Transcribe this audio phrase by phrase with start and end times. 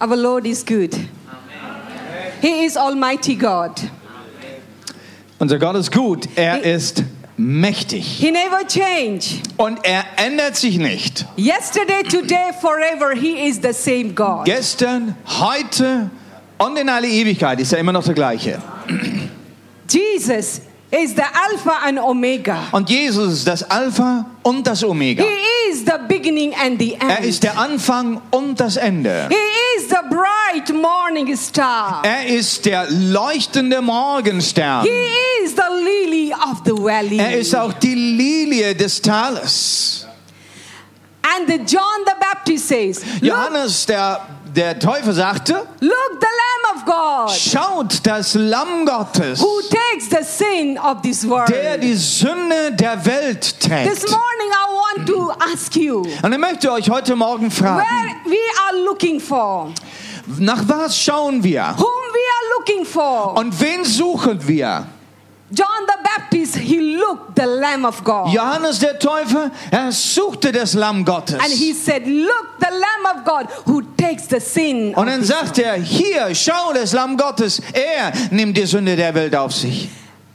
[0.00, 0.94] Our Lord is good.
[2.40, 3.72] He is Almighty God.
[5.38, 6.26] Unser Gott ist gut.
[6.36, 7.02] Er ist
[7.36, 8.04] mächtig.
[8.18, 9.40] He never change.
[9.58, 11.26] Und er ändert sich nicht.
[11.36, 14.44] Yesterday, today, forever, He is the same God.
[14.46, 16.10] Gestern, heute
[16.58, 18.58] und in alle Ewigkeit ist er immer noch der gleiche.
[19.88, 22.68] Jesus is the Alpha and Omega.
[22.72, 25.22] Und Jesus ist das Alpha und das Omega.
[25.24, 27.26] He is the beginning and the Er end.
[27.26, 29.28] ist der Anfang und das Ende.
[29.30, 29.34] He
[29.90, 32.02] the bright morning star.
[32.04, 34.82] Er ist der leuchtende Morgenstern.
[34.84, 37.18] He is the lily of the valley.
[37.18, 40.06] Er ist auch die Lilie des Tales.
[41.36, 44.20] and the John the Baptist says, Johannes, der,
[44.54, 50.24] der Täufer, sagte, look the Lamb of God schaut das Lamm Gottes, who takes the
[50.24, 51.48] sin of this world.
[51.48, 54.10] der die Sünde der Welt This trägt.
[54.10, 57.84] morning I want to ask you Und ich möchte euch heute Morgen where fragen,
[58.26, 58.36] we
[58.68, 59.72] are looking for,
[60.38, 61.74] nach was schauen wir?
[61.76, 63.36] whom we are looking for.
[63.36, 64.86] Und wen suchen wir?
[65.52, 68.32] John the Baptist, he looked the Lamb of God.
[68.32, 71.40] Johannes der Täufer, er suchte das Lamm Gottes.
[71.40, 74.94] And he said, Look, the Lamb of God who takes the sin.
[74.94, 79.14] Und dann this sagt er, hier, schau das Lamm Gottes, er nimmt die Sünde der
[79.14, 79.88] Welt auf sich.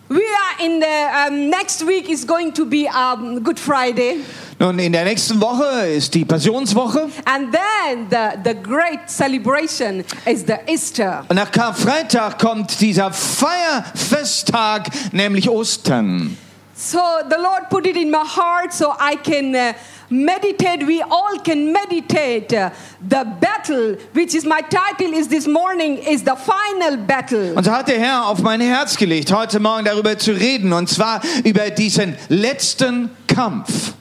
[0.07, 4.23] We are in the um, next week is going to be um, Good Friday,
[4.59, 10.45] Nun, in der nächsten Woche ist die Passionswoche and then the, the great celebration is
[10.45, 11.25] the Easter.
[11.27, 16.37] und nach Karfreitag kommt dieser Feierfesttag, nämlich Ostern.
[16.75, 19.73] So the Lord put it in my heart so I can uh,
[20.09, 20.85] meditate.
[20.85, 22.49] We all can meditate.
[22.49, 27.53] The battle, which is my title, is this morning, is the final battle.
[27.55, 30.87] Und so hat der Herr auf mein Herz gelegt, heute Morgen darüber zu reden, und
[30.89, 33.93] zwar über diesen letzten Kampf.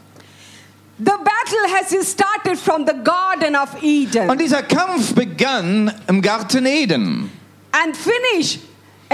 [0.99, 6.67] The battle has started from the Garden of Eden Und dieser Kampf begann im Garten
[6.67, 7.31] Eden.
[7.73, 8.61] and finished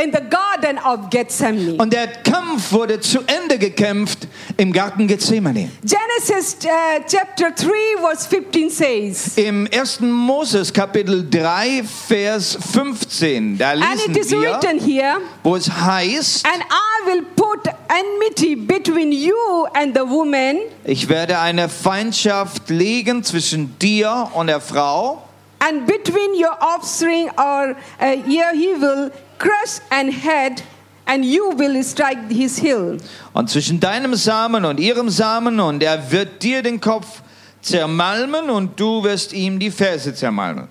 [0.02, 1.76] in the Garden of Gethsemane.
[1.78, 4.26] Und der Kampf wurde zu Ende gekämpft
[4.56, 5.70] im Garten Gethsemane.
[5.82, 7.68] Genesis uh, chapter 3,
[8.00, 10.00] verse 15 says, Im 1.
[10.00, 15.70] Moses Kapitel 3, Vers 15, da And lesen it is wir, written here, wo es
[15.70, 22.70] heißt, And I will put enmity between you and the woman, ich werde eine Feindschaft
[22.70, 25.22] legen zwischen dir und der Frau
[25.60, 30.62] and between your offspring, or uh, he will crush and head,
[31.06, 32.98] and you will strike his heel.
[33.32, 37.22] und zwischen deinem Samen und ihrem Samen und er wird dir den Kopf
[37.62, 40.68] zermalmen und du wirst ihm die Ferse zermalmen.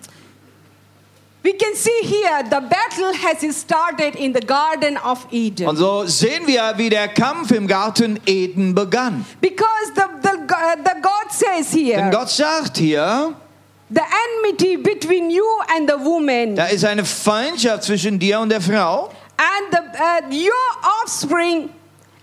[1.41, 5.67] We can see here the battle has started in the Garden of Eden.
[5.67, 9.25] Und so sehen wir, wie der Kampf im Garten Eden begann.
[9.39, 13.33] Because the, the, uh, the God says Denn here, Gott sagt hier,
[13.89, 15.45] the enmity between you
[15.75, 19.09] and the woman, da ist eine Feindschaft zwischen dir und der Frau.
[19.37, 20.53] and the, uh, your
[21.03, 21.69] offspring,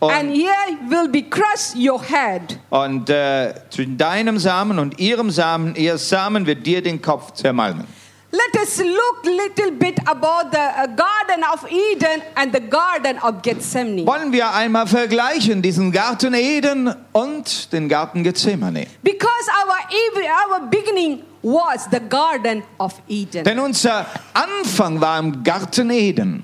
[0.01, 2.59] Und- and here will be crushed your head.
[2.71, 7.87] Und äh, zwischen deinem Samen und ihrem Samen, ihr Samen wird dir den Kopf zermalmen.
[8.33, 13.41] Let us look little bit about the uh, Garden of Eden and the Garden of
[13.41, 14.05] Gethsemane.
[14.07, 18.89] Wollen wir einmal vergleichen, diesen Garten Eden und den Garten Gethsemane.
[19.03, 23.45] Because our, our beginning was the Garden of Eden.
[23.45, 26.43] Denn unser Anfang war im Garten Eden.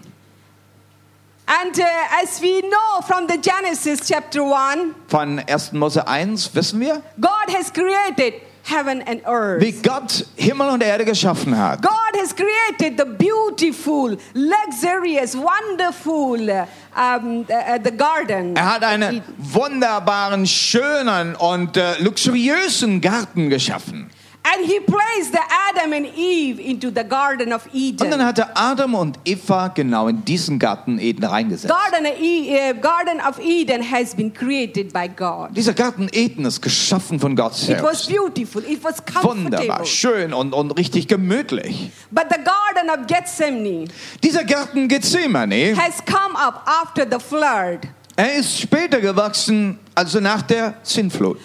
[1.44, 5.72] And uh, as we know from the Genesis chapter 1, Von 1.
[5.72, 9.60] Mose 1 wissen wir, God has created heaven and earth.
[9.60, 11.82] wie Gott Himmel und Erde geschaffen hat.
[11.82, 18.54] God has created the beautiful, luxurious, wonderful, uh, um, uh, the garden.
[18.54, 24.08] Er hat einen wunderbaren, schönen und äh, luxuriösen Garten geschaffen.
[24.44, 25.38] And he placed the
[25.70, 28.24] Adam and Eve into the Garden of Und dann Eden.
[28.26, 31.72] hat er Adam und Eva genau in diesen Garten Eden reingesetzt.
[31.72, 35.50] Garden of, e- uh, Garden of Eden has been created by God.
[35.56, 38.08] Dieser Garten Eden ist geschaffen von Gott It was selbst.
[38.08, 38.64] beautiful.
[38.64, 39.86] It was Wunderbar, comfortable.
[39.86, 41.92] schön und, und richtig gemütlich.
[42.10, 43.84] But the Garden of Gethsemane
[44.24, 47.80] Dieser Garten Gethsemane, has come up after the flood.
[48.16, 51.38] er ist später gewachsen, also nach der Sintflut.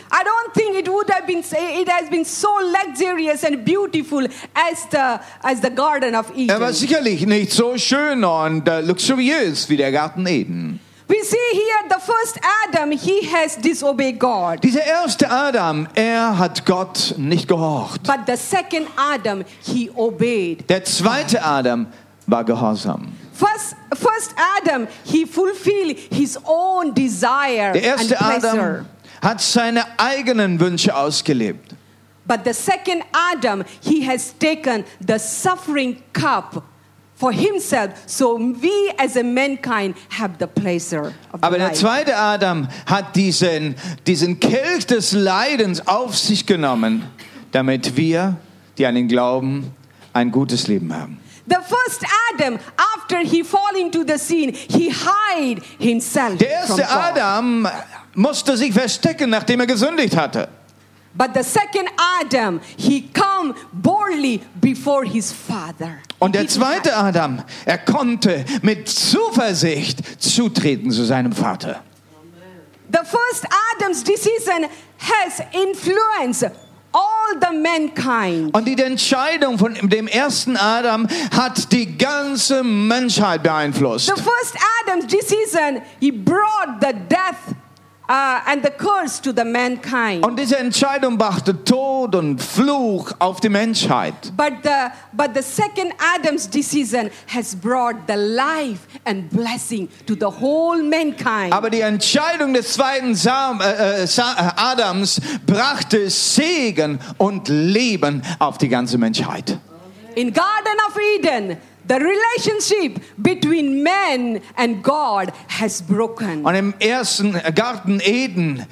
[1.10, 4.86] I don't think it would have been it has been so luxurious and beautiful as
[4.90, 6.50] the as the Garden of Eden.
[6.50, 10.80] Er war sicherlich nicht so schön und luxuriös wie der Garten Eden.
[11.10, 14.62] We see here the first Adam, he has disobeyed God.
[14.62, 18.04] Dieser erste Adam, er hat Gott nicht gehorcht.
[18.04, 20.70] But the second Adam, he obeyed.
[20.70, 21.88] Der zweite Adam
[22.26, 23.14] war gehorsam.
[23.32, 28.50] First, first Adam, he fulfilled his own desire Der and erste pleasure.
[28.50, 28.86] Adam
[29.22, 31.76] hat seine eigenen Wünsche ausgelebt.
[32.26, 36.64] But the second Adam, he has taken the suffering cup
[37.16, 41.80] for himself, so we as a mankind have the pleasure of the Aber der life.
[41.80, 43.76] zweite Adam hat diesen,
[44.06, 47.06] diesen Kelch des Leidens auf sich genommen,
[47.52, 48.36] damit wir,
[48.78, 49.72] die an ihn glauben,
[50.14, 51.20] ein gutes Leben haben.
[51.50, 52.04] The first
[52.34, 52.60] Adam,
[52.98, 57.18] after he fall into the sin, he hide himself Der from erste God.
[57.18, 57.68] Adam
[58.18, 60.50] musste sich verstecken, nachdem er gesündigt hatte.
[61.14, 66.00] But the second Adam, he come boldly before his father.
[66.20, 71.82] Und der zweite Adam, er konnte mit Zuversicht zutreten zu seinem Vater.
[72.92, 76.52] The first Adam's decision has influenced
[76.94, 78.56] all the mankind.
[78.56, 84.08] Und die Entscheidung von dem ersten Adam hat die ganze Menschheit beeinflusst.
[84.08, 87.57] The first Adam's decision, he brought the death
[88.10, 90.26] uh, and the curse to the mankind.
[90.26, 94.14] Und diese Entscheidung brachte Tod und Fluch auf die Menschheit.
[94.36, 100.26] But the, but the second Adam's decision has brought the life and blessing to the
[100.26, 101.52] whole mankind.
[101.52, 104.08] Aber die Entscheidung des zweiten Sam, äh, äh, äh,
[104.56, 109.60] Adams brachte Segen und Leben auf die ganze Menschheit.
[110.16, 116.46] In Garden of Eden, the relationship between man and God has broken.
[116.46, 118.66] Und im ersten äh, Garten Eden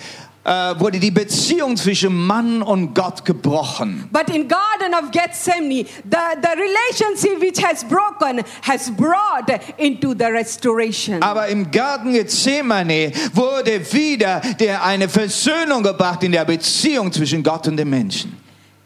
[0.45, 4.07] äh, wurde die Beziehung zwischen Mann und Gott gebrochen.
[4.11, 10.25] But in Garden of Gethsemane, the, the relationship which has broken has brought into the
[10.25, 11.21] restoration.
[11.23, 17.67] Aber im Garten Gethsemane wurde wieder der eine Versöhnung gebracht in der Beziehung zwischen Gott
[17.67, 18.37] und dem Menschen.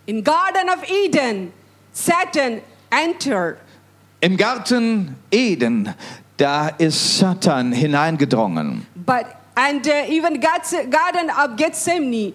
[0.05, 1.51] In Garden of Eden,
[1.91, 3.57] Satan entered.
[4.21, 5.93] Im Garten Eden,
[6.35, 8.85] da ist Satan hineingedrungen.
[9.05, 9.25] But
[9.55, 12.33] and uh, even God's Garden of Gethsemane,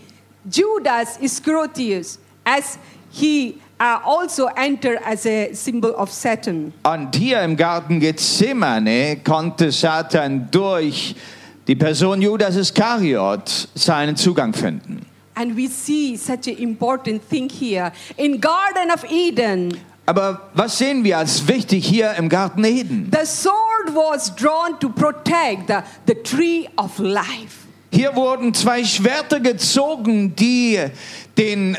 [0.51, 2.79] Judas Iscariot, as
[3.11, 6.73] he uh, also entered as a symbol of Satan.
[6.85, 11.15] Und hier im Garten Gethsemane konnte Satan durch
[11.67, 15.05] die Person Judas Iskariot seinen Zugang finden.
[15.37, 17.93] And we see such an important thing here.
[18.17, 23.11] In Garden of Eden, Aber was sehen wir als wichtig hier im Garten Eden?
[23.11, 27.67] the sword was drawn to protect the, the tree of life.
[27.91, 30.79] Hier wurden zwei Schwerter gezogen, die
[31.39, 31.79] den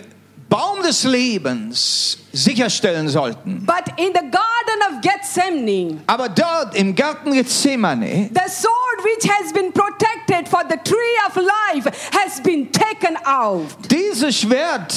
[0.50, 3.66] Baum des Lebens sicherstellen sollten.
[3.66, 9.52] But in the Garden of Gethsemane, Aber dort im Garten Gethsemane, the sword which has
[9.52, 10.96] been protected for the tree
[11.28, 13.68] of life has been taken out.
[13.92, 14.94] dieses Schwert,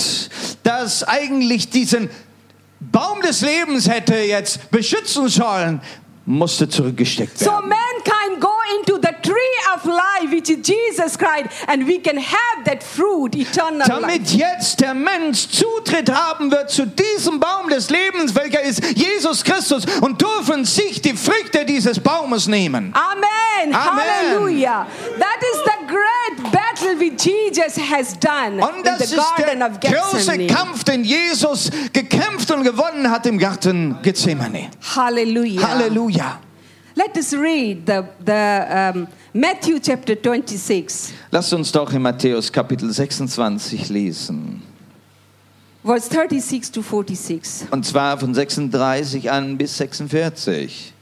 [0.63, 2.09] das eigentlich diesen
[2.93, 5.81] Baum des Lebens hätte jetzt beschützen sollen,
[6.27, 7.69] musste zurückgesteckt So werden.
[7.69, 12.65] mankind go into the tree of life, which is Jesus Christ, and we can have
[12.65, 13.89] that fruit, eternal life.
[13.89, 19.43] Damit jetzt der Mensch Zutritt haben wird zu diesem Baum des Lebens, welcher ist Jesus
[19.45, 22.93] Christus, und dürfen sich die Früchte dieses Baumes nehmen.
[22.95, 23.75] Amen.
[23.75, 23.75] Amen.
[23.75, 24.87] Hallelujah.
[25.19, 29.61] That is the great battle which Jesus has done Und in das the ist Garden
[29.61, 30.47] der of große.
[30.47, 34.71] Kampf, den Jesus gekämpft und gewonnen hat im Garten Gethsemane.
[34.95, 35.69] Hallelujah.
[35.69, 36.41] Halleluja.
[36.99, 42.93] Let us read the, the um, Matthew chapter 26, Lasst uns doch in Matthäus Kapitel
[42.93, 44.63] 26 lesen.
[45.85, 47.69] verse 36 to 46.
[47.71, 50.93] Und zwar von 36 an bis 46.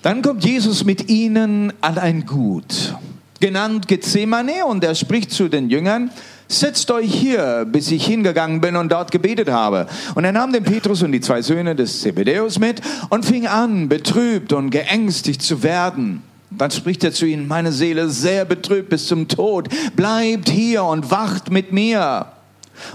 [0.00, 2.94] Dann kommt Jesus mit ihnen an ein Gut,
[3.40, 6.12] genannt Gethsemane, und er spricht zu den Jüngern,
[6.48, 9.86] setzt euch hier, bis ich hingegangen bin und dort gebetet habe.
[10.14, 13.88] Und er nahm den Petrus und die zwei Söhne des Zebedeus mit und fing an,
[13.88, 16.22] betrübt und geängstigt zu werden.
[16.50, 21.10] Dann spricht er zu ihnen, meine Seele sehr betrübt bis zum Tod, bleibt hier und
[21.10, 22.26] wacht mit mir.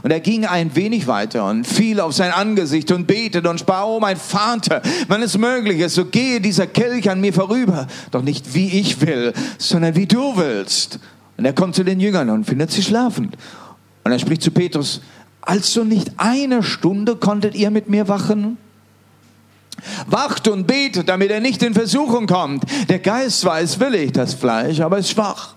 [0.03, 3.85] Und er ging ein wenig weiter und fiel auf sein Angesicht und betete und sprach,
[3.85, 8.21] oh mein Vater, wenn es möglich ist, so gehe dieser Kelch an mir vorüber, doch
[8.21, 10.99] nicht wie ich will, sondern wie du willst.
[11.39, 13.37] Und er kommt zu den Jüngern und findet sie schlafend.
[14.03, 14.99] Und er spricht zu Petrus,
[15.39, 18.57] also nicht eine Stunde konntet ihr mit mir wachen?
[20.07, 22.65] Wacht und betet, damit er nicht in Versuchung kommt.
[22.89, 25.55] Der Geist war es willig, das Fleisch aber ist schwach.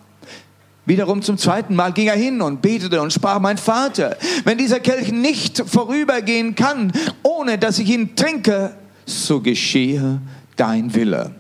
[0.87, 4.79] Wiederum zum zweiten Mal ging er hin und betete und sprach, mein Vater, wenn dieser
[4.79, 6.93] Kelch nicht vorübergehen kann,
[7.25, 10.21] ohne dass ich ihn trinke, so geschehe
[10.55, 11.33] dein Wille.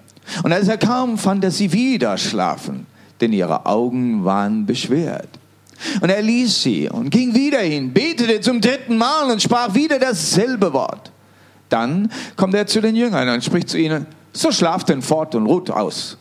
[0.42, 2.88] Und als er kam, fand er sie wieder schlafen,
[3.22, 5.28] denn ihre Augen waren beschwert.
[6.00, 9.98] Und er ließ sie und ging wieder hin, betete zum dritten Mal und sprach wieder
[9.98, 11.10] dasselbe Wort.
[11.68, 15.46] Dann kommt er zu den Jüngern und spricht zu ihnen, so schlaft denn fort und
[15.46, 16.18] ruht aus.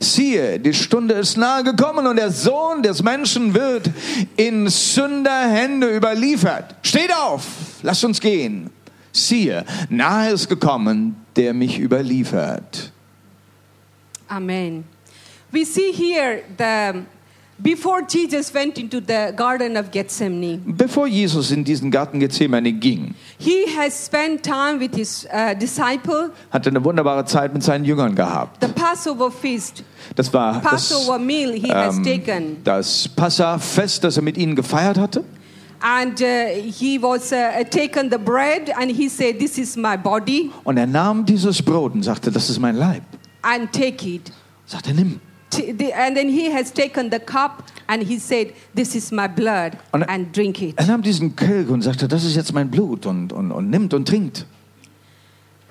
[0.00, 3.90] siehe, die Stunde ist nahe gekommen und der Sohn des Menschen wird
[4.36, 6.74] in Sünderhände überliefert.
[6.82, 7.46] Steht auf,
[7.82, 8.70] lasst uns gehen.
[9.12, 12.92] Siehe, nahe ist gekommen, der mich überliefert.
[14.28, 14.84] Amen.
[15.52, 17.02] We see here the
[17.62, 23.14] before Jesus went into the Garden of Gethsemane, Bevor Jesus in diesen Garten Gethsemane ging,
[23.38, 26.30] he has spent time with his uh, disciple.
[26.50, 28.64] hatte eine wunderbare Zeit mit seinen Jüngern gehabt.
[28.64, 29.84] The Passover feast,
[30.16, 34.56] Das war das, Passover meal he has ähm, taken, das Passafest, das er mit ihnen
[34.56, 35.22] gefeiert hatte.
[35.84, 36.24] and uh,
[36.56, 40.86] he was uh, taken the bread and he said, "This is my body, Und er
[40.86, 43.02] nahm dieses Brot und sagte, das ist mein Leib.
[43.42, 44.32] and take it."
[44.66, 45.20] Sagte, nimm.
[45.52, 49.72] The- And then he has taken the cup and he said, This is my blood,
[49.92, 50.74] Und- and drink it.
[50.78, 53.92] Er nahm diesen Kelch und sagte, das ist jetzt mein Blut und, und, und nimmt
[53.94, 54.46] und trinkt.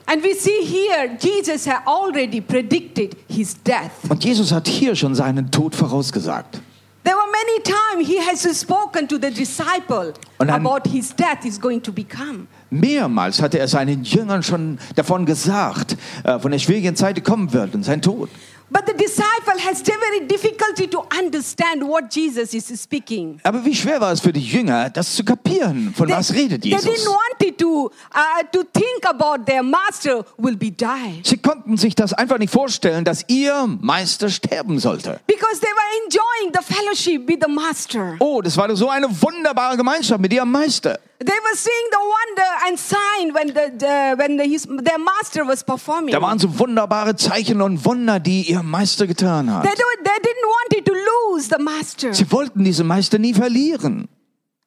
[0.08, 3.92] And we see here, Jesus had already predicted his death.
[4.10, 6.60] Und Jesus hat hier schon seinen Tod vorausgesagt.
[7.04, 11.82] There were many times he has spoken to the disciple about his death is going
[11.82, 12.46] to become.
[12.70, 17.52] Mehrmals hatte er seinen Jüngern schon davon gesagt, äh, von der schwierigen Zeit, die kommen
[17.54, 18.30] wird und sein Tod.
[18.74, 23.42] But the disciple has very difficulty to understand what Jesus is speaking.
[23.44, 25.94] Aber wie schwer war es für die Jünger, das zu kapieren?
[25.94, 26.86] Von was redet they Jesus?
[26.86, 31.22] didn't want it to, uh, to think about their master will be die.
[31.24, 35.20] Sie konnten sich das einfach nicht vorstellen, dass ihr Meister sterben sollte.
[35.28, 38.16] Because they were enjoying the fellowship with the master.
[38.20, 40.98] Oh, das war so eine wunderbare Gemeinschaft mit ihrem Meister.
[41.24, 45.46] They were seeing the wonder and sign when, the, the, when the, his, their master
[45.46, 46.14] was performing.
[46.14, 49.64] Da waren so wunderbare Zeichen und Wunder, die ihr Meister getan hat.
[49.64, 52.14] They, do, they didn't want it to lose the master.
[52.16, 54.10] Sie wollten diesen Meister nie verlieren.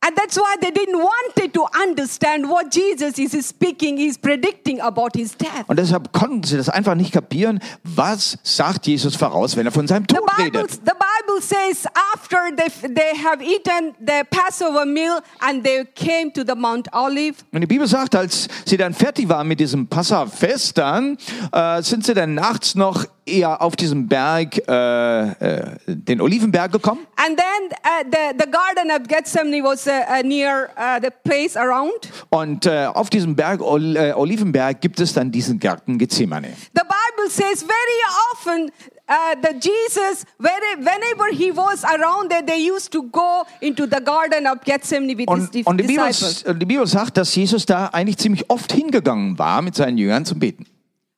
[0.06, 4.78] And that's why they didn't want it to understand what Jesus is speaking, is predicting
[4.80, 5.64] about his death.
[5.66, 7.58] Und deshalb konnten sie das einfach nicht kapieren.
[7.82, 10.72] Was sagt Jesus voraus, wenn er von seinem The Tod Bible, redet?
[10.84, 10.92] the
[11.34, 16.54] Bible says after they, they have eaten the Passover meal and they came to the
[16.54, 21.16] Mount Olive, Und die Bibel sagt, als sie dann fertig waren mit diesem Passafest, dann
[21.52, 27.06] äh, sind sie dann nachts noch eher auf diesem Berg, äh, äh, den Olivenberg gekommen.
[27.16, 31.56] and then uh, the, the Garden of Gethsemane was uh, uh, near uh, the place
[31.56, 31.92] around.
[32.30, 36.48] Und äh, auf diesem Berg, Ol äh, Olivenberg, gibt es dann diesen Garten Gethsemane.
[36.74, 38.00] The Bible says very
[38.32, 38.70] often
[39.08, 44.46] uh, that Jesus, whenever he was around there, they used to go into the Garden
[44.46, 47.86] of Gethsemane with his Und, di- und die, Bibel, die Bibel sagt, dass Jesus da
[47.88, 50.66] eigentlich ziemlich oft hingegangen war mit seinen Jüngern zum Beten.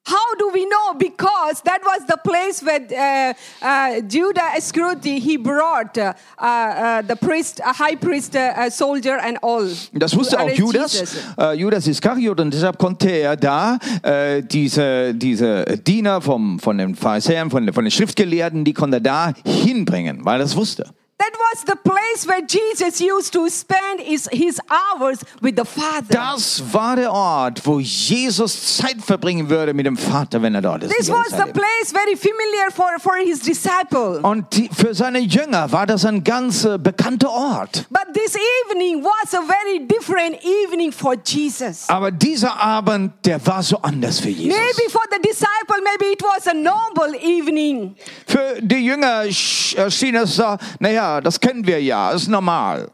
[0.06, 0.94] How do we know?
[0.96, 7.16] Because that was the place where uh, uh, Judah Iscariot he brought uh, uh, the
[7.16, 9.66] priest, a high priest, uh, a soldier, and all.
[9.92, 15.64] Das wusste auch Judas, äh, Judas Iskariot, und deshalb konnte er da äh, diese, diese
[15.64, 20.36] Diener vom, von den Pharisäern, von, von den Schriftgelehrten, die konnte er da hinbringen, weil
[20.36, 20.88] er das wusste.
[21.18, 26.08] That was the place where Jesus used to spend his, his hours with the Father.
[26.11, 30.82] Das war der Ort, wo Jesus Zeit verbringen würde mit dem Vater, wenn er dort
[30.82, 30.94] ist.
[30.94, 34.20] This was the place very familiar for, for his disciple.
[34.23, 37.87] Und die, für seine Jünger war das ein ganz äh, bekannter Ort.
[37.88, 41.88] But this evening was a very different evening for Jesus.
[41.88, 44.58] Aber dieser Abend, der war so anders für Jesus.
[44.58, 47.96] Maybe for the disciple, maybe it was a noble evening.
[48.26, 52.90] Für die Jünger äh, schien es so, naja, das kennen wir ja, ist normal.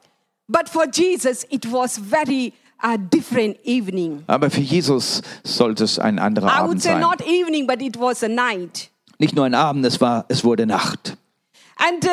[0.49, 2.53] But for Jesus, it was very
[2.83, 4.23] uh, different evening.
[4.27, 7.01] Aber für Jesus sollte es ein anderer I would Abend say sein.
[7.01, 8.91] not evening, but it was a night.
[9.19, 11.17] Nicht nur ein Abend, es war, es wurde Nacht.
[11.77, 12.09] And uh,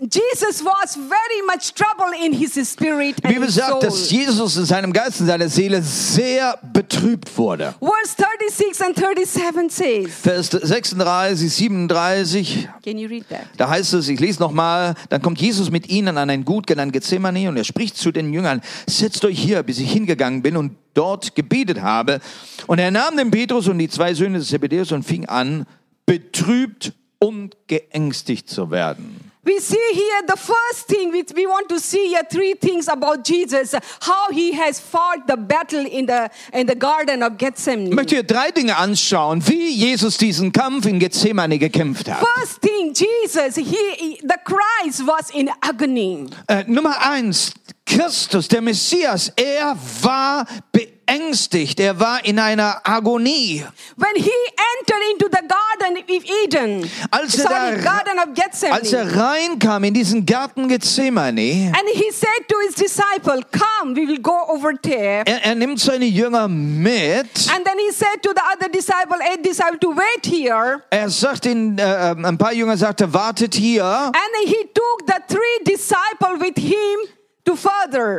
[0.00, 3.80] Jesus was very much trouble in his spirit Die and Bibel sagt, soul.
[3.80, 7.76] dass Jesus in seinem Geist und seiner Seele sehr betrübt wurde.
[7.80, 13.42] Verse 36 and 37 says, Vers 36, 37, can you read that?
[13.56, 16.92] da heißt es, ich lese nochmal, dann kommt Jesus mit ihnen an ein Gut genannt
[16.92, 20.76] Gethsemane und er spricht zu den Jüngern, setzt euch hier, bis ich hingegangen bin und
[20.94, 22.18] dort gebetet habe.
[22.66, 25.66] Und er nahm den Petrus und die zwei Söhne des Zebedeus und fing an,
[26.04, 29.23] betrübt und geängstigt zu werden.
[29.46, 33.24] We see here the first thing which we want to see here three things about
[33.24, 37.94] Jesus, how he has fought the battle in the in the garden of Ich Gethsemane.
[37.94, 42.24] möchte hier drei Dinge anschauen, wie Jesus diesen Kampf in Gethsemane gekämpft hat.
[42.36, 43.64] First thing, Jesus, he,
[43.96, 46.26] he- the Christ was in agony.
[46.48, 47.52] Äh, Nummer eins,
[47.86, 53.62] Christus, der Messias, er war beängstigt, er war in einer Agonie.
[53.96, 54.32] When he
[54.78, 59.14] entered into the Garden of Eden, Als er, sorry, da, Garden of Gethsemane, als er
[59.14, 64.36] reinkam in diesen Garten Gethsemane, and he said to his disciple, Come, we will go
[64.48, 65.22] over there.
[65.26, 67.50] er, er nimmt seine Jünger mit.
[67.54, 70.82] And then he said to the other disciple, eight disciple, to wait here.
[70.90, 73.84] Er sagt den, äh, ein paar Jünger sagte, wartet hier.
[73.84, 74.14] And
[74.46, 77.10] he took the three disciple with him.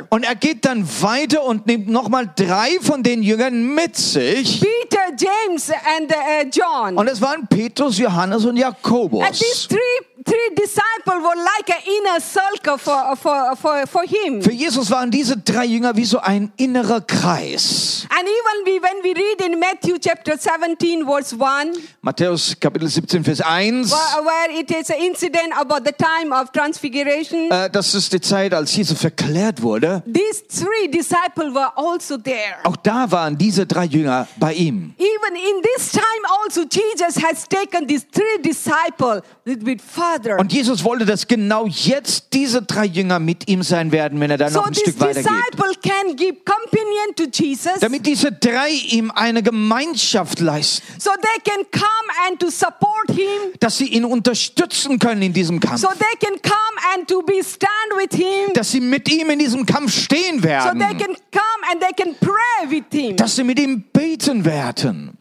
[0.09, 4.61] Und er geht dann weiter und nimmt nochmal drei von den Jüngern mit sich.
[4.61, 6.97] Peter, James, and uh, John.
[6.97, 9.67] Und es waren Petrus, Johannes und And these Jakobus.
[9.67, 14.41] three three disciples were like an inner circle for, for, for, for him.
[14.41, 18.07] Für Jesus waren diese drei Jünger wie so ein innerer Kreis.
[18.09, 23.23] And even we, when we read in Matthew chapter 17, verse 1, Matthäus Kapitel 17,
[23.23, 23.91] Vers 1.
[23.91, 28.21] where, where it is an incident about the time of transfiguration, Äh, das ist die
[28.21, 30.01] Zeit, als Jesus verklärt wurde.
[30.07, 32.55] these three disciples were also there.
[32.63, 34.93] Auch da waren diese drei Jünger bei ihm.
[34.97, 36.03] Even in this time
[36.43, 39.81] also, Jesus has taken these three disciples little bit
[40.15, 40.39] further.
[40.39, 44.37] Und Jesus wollte, dass genau jetzt diese drei Jünger mit ihm sein werden, wenn er
[44.37, 45.25] dann so noch ein Stück weiter geht.
[45.29, 47.79] disciple can give companion to Jesus.
[47.79, 53.53] Damit diese drei ihm eine Gemeinschaft leisten, so they can come and to support him.
[53.59, 57.41] dass sie ihn unterstützen können in diesem Kampf, So they can come and to be
[57.43, 58.53] stand with him.
[58.53, 61.93] dass sie mit ihm in diesem Kampf stehen So they werden, can come and they
[62.03, 63.15] can pray with him.
[63.15, 65.17] dass sie mit ihm beten werden.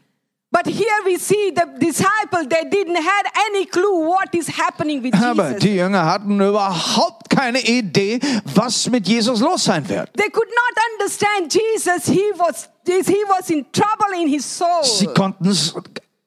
[0.55, 5.13] But here we see the disciple, they didn't have any clue what is happening with
[5.13, 5.63] Aber Jesus.
[5.63, 8.21] die Jünger hatten überhaupt keine Idee,
[8.53, 10.13] was mit Jesus los sein wird.
[10.13, 12.05] They could not understand Jesus.
[12.07, 14.85] He was, he was in trouble in his soul.
[14.85, 15.75] Sie konnten es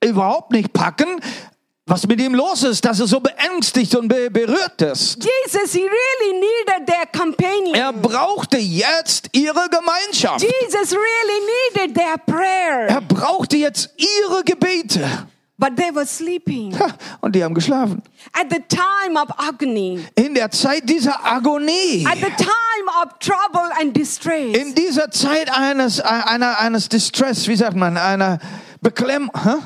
[0.05, 1.23] überhaupt nicht packen,
[1.89, 5.17] was mit ihm los ist, dass er so beängstigt und be berührt ist.
[5.25, 7.75] Jesus, he really needed their companion.
[7.75, 10.41] Er brauchte jetzt ihre Gemeinschaft.
[10.43, 11.41] Jesus really
[11.75, 12.89] needed their prayer.
[12.89, 15.27] Er brauchte jetzt ihre Gebete.
[15.61, 16.79] But they were sleeping.
[16.79, 18.01] Ha, Und die haben geschlafen.
[18.33, 23.69] At the time of agony, In der Zeit dieser Agonie, at the time of trouble
[23.81, 28.39] and distress, in dieser Zeit eines, einer, eines Distress, wie sagt man, einer
[28.81, 29.57] Beklemmung, hä?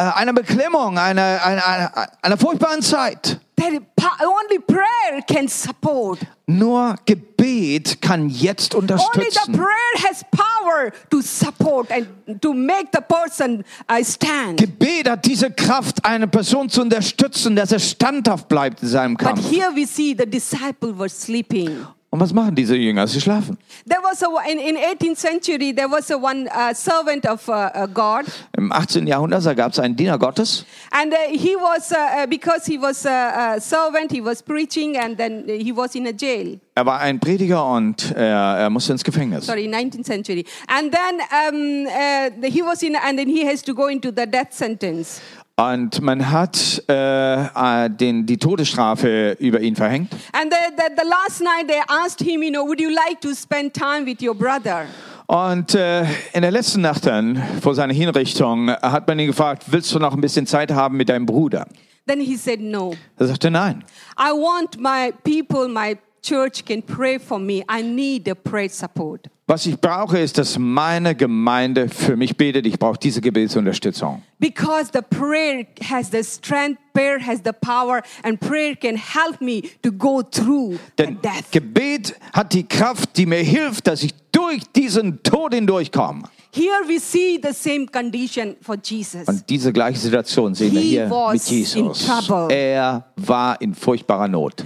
[0.00, 3.38] Äh, einer Beklemmung, einer, einer, einer, einer furchtbaren Zeit.
[3.60, 6.18] only prayer can support.
[6.46, 9.52] Nur Gebet kann jetzt Only the unterstützen.
[9.52, 12.06] prayer has power to support and
[12.40, 14.58] to make the person uh, stand.
[14.58, 19.26] Gebet hat diese Kraft, eine Person zu unterstützen, dass er standhaft bleibt in seinem But
[19.26, 19.50] Kampf.
[19.50, 21.84] here we see the disciple were sleeping.
[22.12, 23.06] Und was machen diese Jünger?
[23.06, 23.56] Sie schlafen.
[23.88, 27.70] There was a in, in 18th century there was a one uh, servant of uh,
[27.72, 28.24] uh, God,
[28.56, 29.06] Im 18.
[29.06, 30.64] Jahrhundert gab es einen Diener Gottes.
[30.90, 34.96] and uh, he was uh, uh, because he was a, a servant, he was preaching,
[34.96, 36.58] and then he was in a jail.
[36.74, 39.46] Er war ein Prediger und er, er musste ins Gefängnis.
[39.46, 43.72] Sorry, 19th century, and then um, uh, he was in, and then he has to
[43.72, 45.20] go into the death sentence.
[45.60, 50.10] Und man hat äh, äh, den, die Todesstrafe über ihn verhängt.
[50.32, 53.34] And the, the, the last night they asked him, you know, would you like to
[53.34, 54.86] spend time with your brother?
[55.26, 59.94] Und äh, in der letzten Nacht dann, vor seiner Hinrichtung, hat man ihn gefragt, willst
[59.94, 61.66] du noch ein bisschen Zeit haben mit deinem Bruder?
[62.06, 62.94] Then he said, no.
[63.18, 63.84] Er sagte, nein.
[64.18, 67.62] I want my people, my church can pray for me.
[67.68, 69.28] I need a prayer support.
[69.46, 72.66] Was ich brauche, ist, dass meine Gemeinde für mich betet.
[72.66, 74.22] Ich brauche diese Gebetsunterstützung.
[74.38, 79.62] Because the prayer has the strength, prayer has the power, and prayer can help me
[79.82, 81.50] to go through the Denn death.
[81.50, 86.28] Gebet hat die Kraft, die mir hilft, dass ich durch diesen Tod hindurchkomme.
[86.52, 89.26] Here we see the same condition for Jesus.
[89.26, 92.08] Und diese gleiche Situation sehen wir He hier was mit Jesus.
[92.48, 94.64] Er war in furchtbarer Not.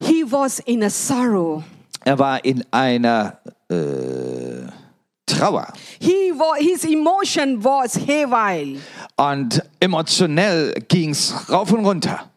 [0.00, 1.62] He was in a sorrow.
[2.04, 3.38] Er war in einer
[3.70, 3.74] äh,
[5.26, 5.72] Trauer.
[6.00, 8.78] He was, his emotion was haywire.
[9.16, 12.30] Und emotionell ging's rauf und runter.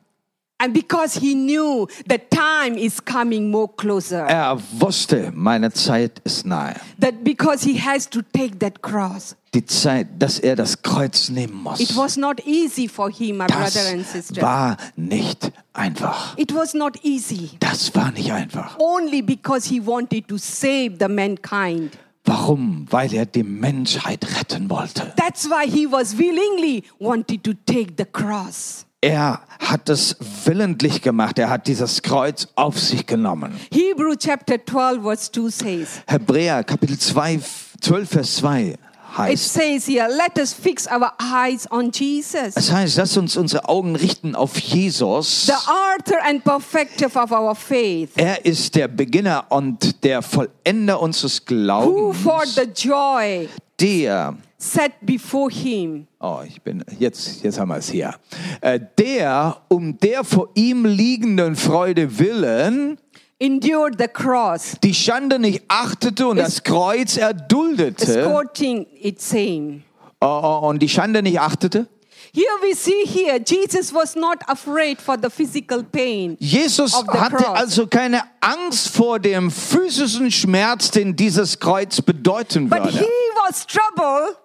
[0.59, 6.45] And because he knew the time is coming more closer, Er wusste, meine Zeit ist
[6.47, 6.75] nahe.
[6.99, 9.35] that because he has to take that cross.
[9.53, 11.79] Die Zeit, dass er das Kreuz nehmen muss.
[11.79, 14.41] It was not easy for him, my brother das and sister.
[14.41, 16.37] war nicht einfach.
[16.37, 17.51] It was not easy.
[17.59, 18.77] Das war nicht einfach.
[18.79, 21.97] Only because he wanted to save the mankind.
[22.25, 22.85] Warum?
[22.89, 25.13] Weil er die Menschheit retten wollte.
[25.15, 28.85] That's why he was willingly wanted to take the cross.
[28.99, 31.39] Er hat es willentlich gemacht.
[31.39, 33.53] Er hat dieses Kreuz auf sich genommen.
[33.71, 37.39] Hebrew chapter 12 verse 2 says, Hebräer Kapitel 2,
[37.79, 38.75] 12 Vers 2
[39.17, 43.67] heißt, says here, let us fix our eyes on Jesus, es heißt, lass uns unsere
[43.67, 45.47] Augen richten auf Jesus.
[45.47, 51.41] the author and perfecter of our faith, Er ist der Beginner und der Vollender unseres
[51.41, 53.49] who Glaubens, for the joy
[53.79, 56.07] der set before him.
[56.19, 58.15] Oh, ich bin jetzt jetzt haben wir es hier.
[58.61, 62.97] Äh, der um der vor ihm liegenden Freude willen
[63.39, 69.81] endured the cross, die Schande nicht achtete und das Kreuz erduldete escorting its same.
[70.21, 71.87] oh, oh, und die Schande nicht achtete.
[72.33, 76.35] Here we see here, Jesus was not afraid for the physical pain.
[76.39, 77.57] Jesus Of the hatte cross.
[77.57, 83.07] also keine Angst vor dem physischen Schmerz, den dieses Kreuz bedeuten But he würde.
[83.47, 84.35] was troubled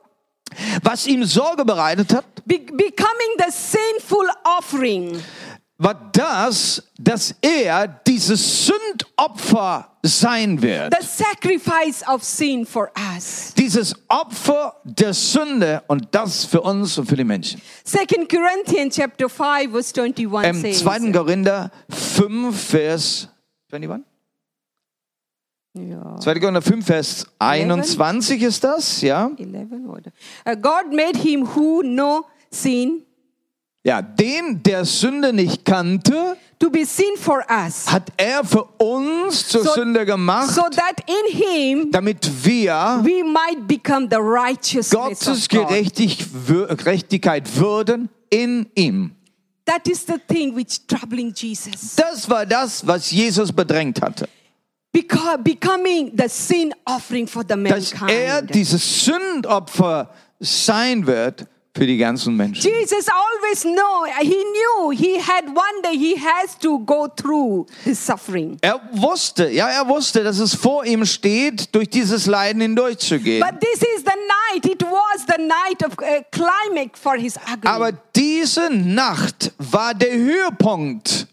[0.83, 4.27] Was ihm Sorge bereitet hat, be- becoming the sinful
[4.59, 5.21] offering.
[5.83, 10.95] War das, dass er dieses Sündopfer sein wird.
[10.99, 13.55] the sacrifice of sin for us.
[13.57, 17.61] Dieses Opfer der Sünde und das für uns und für die Menschen.
[17.85, 20.81] Second Corinthians chapter 5 verse 21 Im says.
[20.81, 21.13] 2.
[21.13, 23.29] Korinther 5, Vers
[23.71, 24.07] 21?
[25.75, 26.35] Ja, 2.
[26.41, 29.31] Korinther 5, Vers 21 ist das, ja?
[29.39, 30.13] 11 oder?
[30.47, 33.03] Uh, God made him who know sin
[33.85, 37.91] Ja, den, der Sünde nicht kannte, to be sin for us.
[37.91, 43.25] hat er für uns zur So- Sünde gemacht, So that in him damit wir we
[43.25, 49.17] might become the righteousness Gottes Gerechtigkeit würden in ihm.
[49.65, 51.97] That is the thing which troubling Jesus.
[51.97, 54.29] Das war das, was Jesus bedrängt hatte.
[54.93, 57.99] Because becoming the sin offering for the Dass er
[58.43, 58.55] mankind.
[58.55, 62.63] dieses Sündopfer sein wird für die ganzen Menschen.
[62.63, 68.05] Jesus always know, he knew he had one day he has to go through this
[68.05, 68.59] suffering.
[68.61, 73.41] Er wusste, ja, er wusste, dass es vor ihm steht, durch dieses Leiden hindurchzugehen.
[73.41, 74.13] But this is the
[74.53, 77.75] night, it was the night of uh, climax for his agony.
[77.75, 81.27] Aber diese Nacht war der Höhepunkt.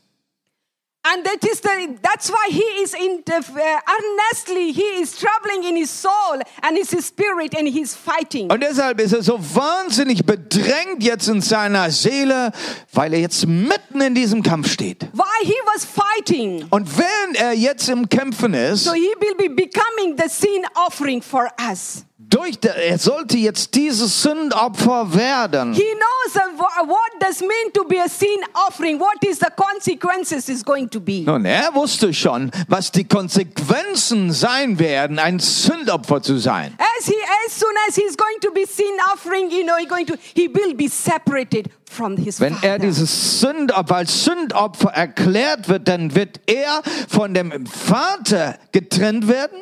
[1.03, 5.63] And that is the, that's why he is in the, uh, earnestly, he is troubling
[5.63, 8.51] in his soul and his spirit and he's fighting.
[8.51, 12.51] Und deshalb ist er so wahnsinnig bedrängt jetzt in seiner Seele,
[12.93, 15.07] weil er jetzt mitten in diesem Kampf steht.
[15.13, 16.65] Why he was fighting.
[16.69, 21.21] Und während er jetzt im Kämpfen ist, So he will be becoming the sin offering
[21.21, 22.05] for us.
[22.21, 25.73] Durch der, er sollte jetzt dieses Sündopfer werden.
[25.73, 28.27] He knows wha- what does mean to be a sin
[28.67, 28.99] offering.
[28.99, 31.21] What is the consequences is going to be.
[31.25, 36.77] Nun, er wusste schon, was die Konsequenzen sein werden, ein Sündopfer zu sein.
[36.99, 37.15] As he,
[37.47, 40.47] as soon as he's going to be sin offering, you know, he going to, he
[40.53, 42.79] will be separated from his Wenn er father.
[42.79, 49.57] dieses Sündopfer als Sündopfer erklärt wird, dann wird er von dem Vater getrennt werden.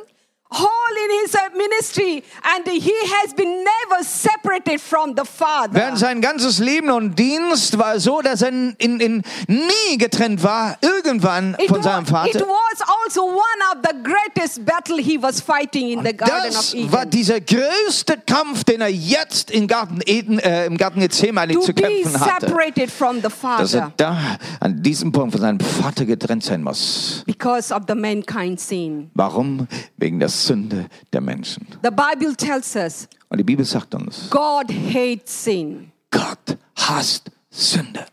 [0.50, 0.68] Whole
[1.04, 2.24] in his uh, ministry,
[2.56, 5.74] and he has been never separated from the father.
[5.74, 10.78] Während sein ganzes Leben und Dienst war so, dass er in, in, nie getrennt war,
[10.82, 12.40] irgendwann It, von wa- seinem it Vater.
[12.48, 13.42] was also one
[13.74, 16.92] of the greatest battle he was fighting in the Garden Das of Eden.
[16.94, 21.60] war dieser größte Kampf, den er jetzt im Garten Eden, äh, im Garten Gethsemane to
[21.62, 22.48] zu kämpfen hatte.
[22.48, 24.18] separated from the Dass er father da
[24.62, 27.24] an diesem Punkt von seinem Vater getrennt sein muss.
[27.26, 29.12] because of the mankind sin.
[29.14, 29.68] Warum?
[29.98, 31.66] Wegen der Sünde der Menschen.
[31.84, 35.92] The Bible tells us Und die Bibel sagt uns, God hates sin.
[36.12, 38.06] Gott hasst Sünde.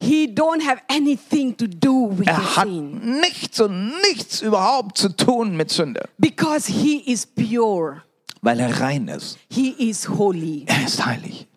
[0.00, 5.08] He don't have anything to do with Er hat sin nichts und nichts überhaupt zu
[5.08, 8.02] tun mit Sünde, because he is pure.
[8.40, 9.38] weil er rein ist.
[9.50, 10.64] He is holy.
[10.66, 11.48] Er ist heilig.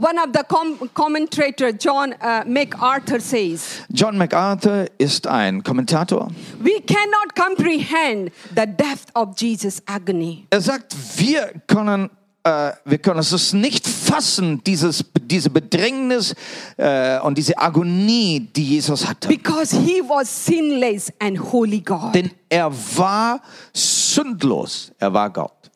[0.00, 6.30] One of the com- commentator John uh, MacArthur says, John MacArthur ist ein Kommentator.
[6.58, 10.46] "We cannot comprehend the depth of Jesus' agony.
[10.48, 12.08] Er sagt, wir können,
[12.44, 16.34] äh, wir können es nicht fassen, dieses, diese Bedrängnis
[16.78, 19.28] äh, und diese Agonie, die Jesus hatte.
[19.28, 22.14] Because he was sinless and holy God.
[22.14, 23.42] Denn er war
[23.74, 24.92] sündlos.
[24.98, 25.70] Er war Gott.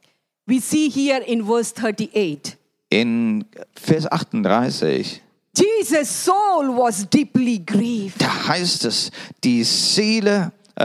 [0.47, 2.57] We see here in verse 38.
[2.95, 5.21] In Vers 38,
[5.57, 8.21] Jesus' soul was deeply grieved.
[8.21, 9.11] da heißt es,
[9.43, 10.83] die Seele, äh,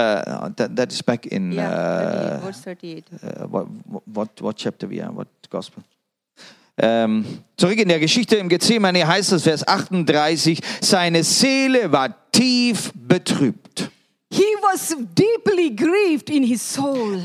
[0.56, 1.56] that, that is back in, äh,
[2.42, 3.04] verse 38.
[3.22, 3.68] äh, what,
[4.06, 5.84] what, what chapter we are, what gospel?
[6.82, 7.26] Ähm,
[7.58, 13.69] zurück in der Geschichte im Gethsemane heißt es, Vers 38, seine Seele war tief betrübt.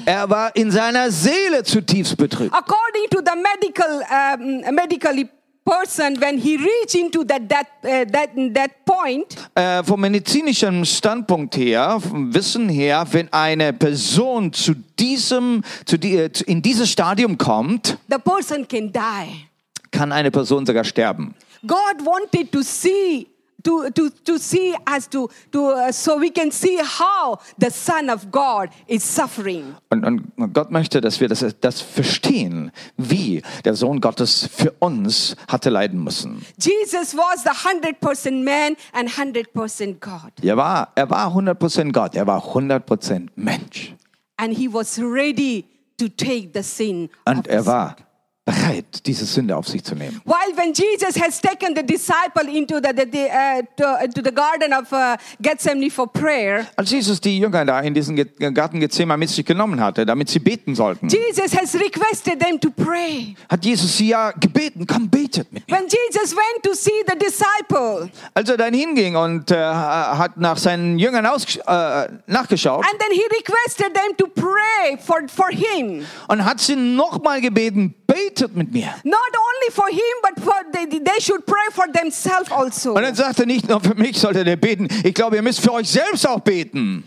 [0.06, 2.54] Er war in seiner Seele zutiefst betrübt.
[2.54, 5.28] According to the medical, um, medical
[5.64, 11.56] person when he reach into that that uh, that that point Äh, vom medizinischen Standpunkt
[11.56, 17.38] her, vom Wissen her, wenn eine Person zu diesem, zu die, äh, in dieses Stadium
[17.38, 19.46] kommt, the person can die
[19.90, 21.34] kann eine Person sogar sterben.
[21.66, 23.26] god wanted to see
[23.64, 28.08] to, to, to see us to, to uh, so we can see how the son
[28.10, 33.74] of god is suffering Und, und Gott möchte, dass wir das, das verstehen, wie der
[33.74, 36.44] Sohn Gottes für uns hatte leiden müssen.
[36.60, 42.26] jesus was the 100% man and 100% god Er war, er war 100% Gott, er
[42.26, 43.94] war 100% Mensch.
[44.36, 45.64] and he was ready
[45.96, 47.96] to take the sin Und er war
[48.44, 50.20] bereit, diese Sünde auf sich zu nehmen.
[50.26, 54.30] While when Jesus has taken the disciple into the, the, the, uh, to, to the
[54.34, 58.14] garden of uh, Gethsemane for prayer, Als Jesus die Jünger da in diesen
[58.54, 62.70] Garten Gethsemane mit sich genommen hatte, damit sie beten sollten, Jesus has requested them to
[62.70, 63.34] pray.
[63.48, 65.76] hat Jesus sie ja gebeten, komm, betet mit mir.
[65.76, 70.58] When Jesus went to see the disciple, Als er dann hinging und äh, hat nach
[70.58, 76.04] seinen Jüngern ausgesch- äh, nachgeschaut and then he requested them to pray for, for him.
[76.28, 77.94] und hat sie nochmal gebeten,
[78.34, 78.94] betet mit mir.
[79.04, 82.94] Not only for him, but for they, they should pray for themselves also.
[82.94, 85.60] Und dann sagte er nicht nur für mich solltet ihr beten, ich glaube, ihr müsst
[85.60, 87.04] für euch selbst auch beten.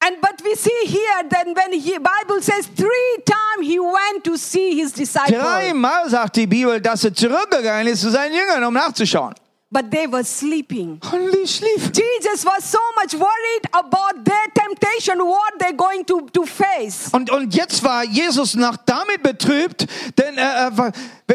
[0.00, 4.36] And but we see here that when he Bible says three times he went to
[4.36, 8.74] see his disciple, Dreimal sagt die Bibel, dass er zurückgegangen ist zu seinen Jüngern, um
[8.74, 9.34] nachzuschauen.
[9.76, 10.98] But they were sleeping.
[11.12, 11.92] Und die schliefen.
[11.92, 17.10] Jesus was so much worried about their temptation, what they're going to, to face.
[17.12, 19.86] Und, und jetzt war Jesus noch damit betrübt,
[20.16, 20.92] denn äh, äh,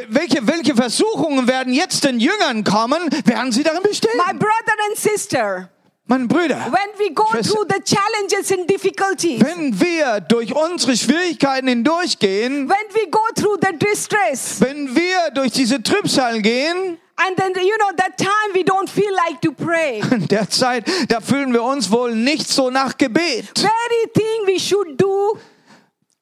[0.10, 4.18] welche, welche Versuchungen werden jetzt den Jüngern kommen, werden sie darin bestehen?
[4.28, 5.70] My brother and sister,
[6.08, 7.54] Meine Brüder, when we go Schwester.
[7.54, 13.58] through the challenges and difficulties, wenn wir durch unsere Schwierigkeiten hindurchgehen, when we go through
[13.62, 18.64] the distress, wenn wir durch diese Trübsal gehen, and then, you know, that time we
[18.64, 20.02] don't feel like to pray.
[20.12, 23.46] in der Zeit, da fühlen wir uns wohl nicht so nach Gebet.
[23.58, 25.38] Very thing we should do,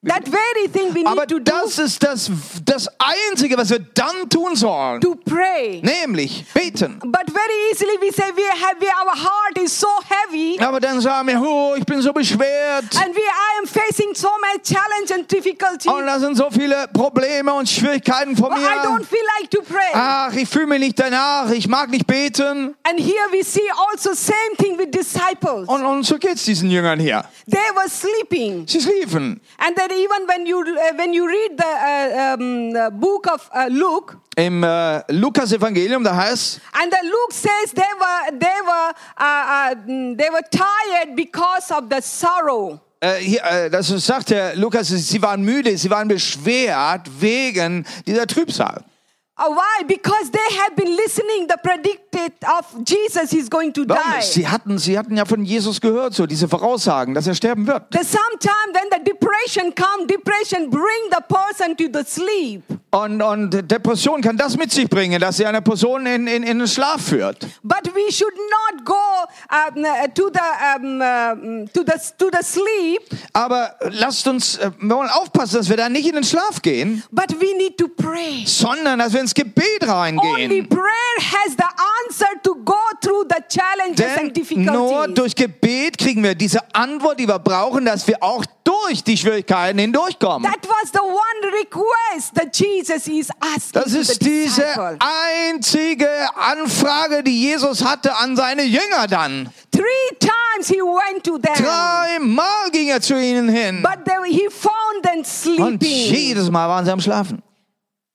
[0.02, 2.32] that very thing we Aber need to do, das ist das,
[2.64, 5.82] das Einzige, was wir dann tun sollen, to pray.
[5.84, 7.00] nämlich beten.
[7.00, 10.58] But very easily we say we have, we, our heart is so heavy.
[10.62, 12.86] Aber dann sagen wir, oh, ich bin so beschwert.
[12.96, 15.90] And we, I am facing so many challenge and difficulty.
[15.90, 19.06] Und da sind so viele Probleme und Schwierigkeiten vor But I don't mir.
[19.06, 19.92] feel like to pray.
[19.94, 22.74] Ach, ich fühle mich nicht danach, ich mag nicht beten.
[22.84, 25.68] and here we see also same thing with disciples.
[25.68, 27.26] Und, und so geht's diesen Jüngern hier.
[27.52, 28.66] They were sleeping.
[28.66, 29.42] Sie schliefen.
[29.58, 33.50] And then even when you uh, when you read the, uh, um, the book of
[33.54, 38.94] uh, Luke, Im äh, Lukas-Evangelium, da heißt, and then Luke says they were they were
[39.18, 39.76] uh, uh,
[40.16, 42.80] they were tired because of the sorrow.
[43.02, 48.28] äh, hier, äh, das sagt der Lukas, sie waren müde, sie waren beschwert wegen dieser
[48.28, 48.84] Trübsal.
[49.38, 49.86] Uh, why?
[49.86, 51.58] Because they had been listening the
[52.10, 54.22] predicted of Jesus is going to die.
[54.22, 57.84] Sie hatten, sie hatten ja von Jesus gehört, so diese Voraussagen, dass er sterben wird.
[57.92, 62.64] The sometime when the depression come, depression bring the person to the sleep.
[62.92, 66.58] Und, und Depression kann das mit sich bringen, dass sie eine Person in, in, in
[66.58, 67.46] den Schlaf führt.
[67.62, 70.40] But we should not go um, uh, to the
[70.76, 73.02] um, uh, to the to the sleep.
[73.34, 77.04] Aber lasst uns, äh, wir wollen aufpassen, dass wir da nicht in den Schlaf gehen,
[77.12, 78.44] But we need to pray.
[78.46, 80.68] sondern dass wir ins Gebet Only reingehen.
[80.70, 81.64] prayer has the
[82.06, 87.20] answer to go through the challenges and Denn nur durch Gebet kriegen wir diese Antwort,
[87.20, 90.50] die wir brauchen, dass wir auch durch die Schwierigkeiten hindurchkommen.
[90.50, 94.66] That was the one request that Jesus is asking Das ist diese
[95.00, 99.50] einzige Anfrage, die Jesus hatte an seine Jünger dann.
[99.72, 103.82] Three times he went to them, Dreimal ging er zu ihnen hin.
[103.82, 107.42] but they, he found them Und jedes Mal waren sie am Schlafen.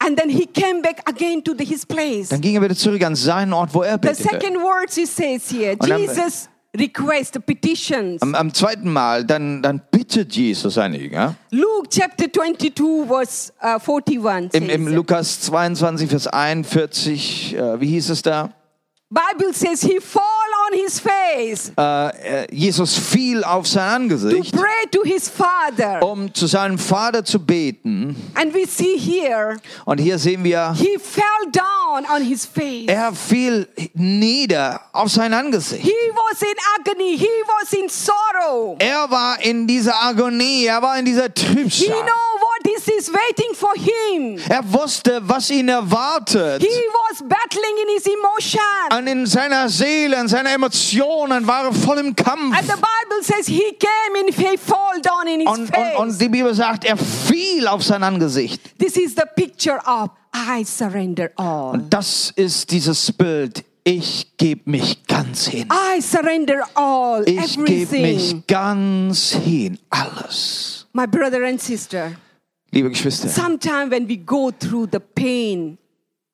[0.07, 2.29] And then he came back again to the, his place.
[2.29, 4.23] Dann ging er wieder zurück an seinen Ort, wo er The betete.
[4.23, 8.21] second words he says here, Und Jesus request petitions.
[8.21, 11.37] Am, am zweiten Mal, dann, dann bittet Jesus seine Jünger.
[11.51, 18.11] Luke chapter 22 verse uh, 41 Im, Im Lukas 22, Vers 41, äh, wie hieß
[18.11, 18.51] es da?
[19.11, 20.23] Bible says he fall
[20.67, 26.03] on his face Äh, äh, Jesus fiel auf sein to Angesicht, pray to his father.
[26.03, 28.17] um zu seinem Vater zu beten.
[28.35, 32.87] And we see here, Und hier sehen wir, he fell down on his face.
[32.88, 35.83] er fiel nieder auf sein Angesicht.
[35.85, 37.17] He was in agony.
[37.17, 38.77] He was in sorrow.
[38.81, 41.87] Er war in dieser Agonie, er war in dieser He Trübsal.
[41.88, 42.34] know what
[42.66, 44.38] is, is waiting for him.
[44.48, 46.62] Er wusste, was ihn erwartet.
[46.62, 46.68] He
[47.11, 48.98] was battling in his emotion.
[48.98, 52.57] Und in seiner Seele, in seinen Emotionen war er voll im Kampf.
[52.57, 55.96] And the Bible says he came and he fall down in his Und, face.
[55.96, 58.61] und, und die Bibel sagt, er fiel auf sein Angesicht.
[58.79, 61.74] this is the picture of I surrender all.
[61.74, 63.64] Und das ist dieses Bild.
[63.87, 65.68] Ich gebe mich ganz hin.
[65.70, 69.79] I surrender all, Ich gebe mich ganz hin.
[69.90, 70.87] Alles.
[70.94, 72.12] My brother and sister,
[72.75, 75.79] Liebe Geschwister, sometime when we go through the pain,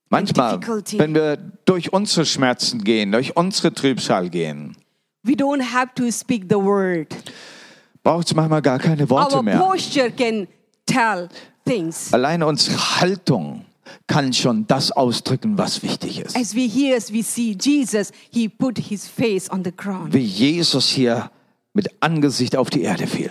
[0.09, 0.59] manchmal,
[0.96, 4.74] wenn wir durch unsere Schmerzen gehen, durch unsere Trübsal gehen,
[5.22, 7.09] we don't have to speak the word.
[8.03, 9.59] braucht es manchmal gar keine Worte Our mehr.
[9.59, 10.48] posture can
[10.87, 11.29] tell
[11.66, 12.11] things.
[12.12, 13.66] Alleine unsere Haltung
[14.07, 16.37] kann schon das ausdrücken, was wichtig ist.
[16.37, 20.14] As we hear, as we see Jesus, he put his face on the ground.
[20.14, 21.31] Wie Jesus hier
[21.74, 23.31] mit Angesicht auf die Erde fiel.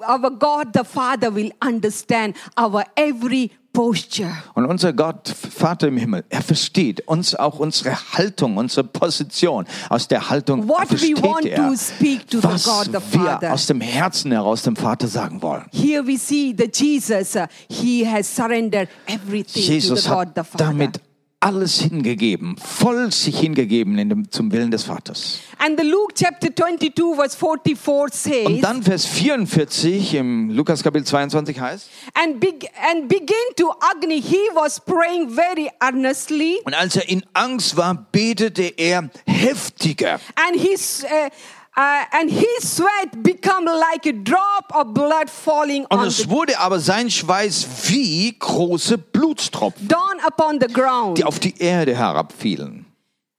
[0.00, 4.32] Our God the Father will understand our every posture.
[4.54, 9.66] Und unser Gott, Vater im Himmel, er versteht uns auch unsere Haltung, unsere Position.
[9.90, 13.52] Aus der Haltung What we versteht want er, to speak to was God the wir
[13.52, 15.64] aus dem Herzen heraus dem Vater sagen wollen.
[15.72, 20.44] Here we see that Jesus, uh, he has surrendered everything Jesus to the God the
[20.44, 20.64] Father.
[20.64, 21.00] damit
[21.44, 25.40] alles hingegeben, voll sich hingegeben in dem, zum Willen des Vaters.
[25.58, 31.04] And the Luke chapter 22 verse 44 says, Und dann Vers 44 im Lukas Kapitel
[31.06, 36.96] 22 heißt, and, beg- and begin to agony, he was praying very earnestly, und als
[36.96, 40.18] er in Angst war, betete er heftiger.
[40.36, 41.28] and his, uh,
[41.76, 46.58] uh, and his sweat become like a drop of blood falling Und on es wurde
[46.58, 51.18] aber sein Schweiß wie große Blutstropfen, down upon the ground.
[51.18, 52.83] die auf die Erde herabfielen.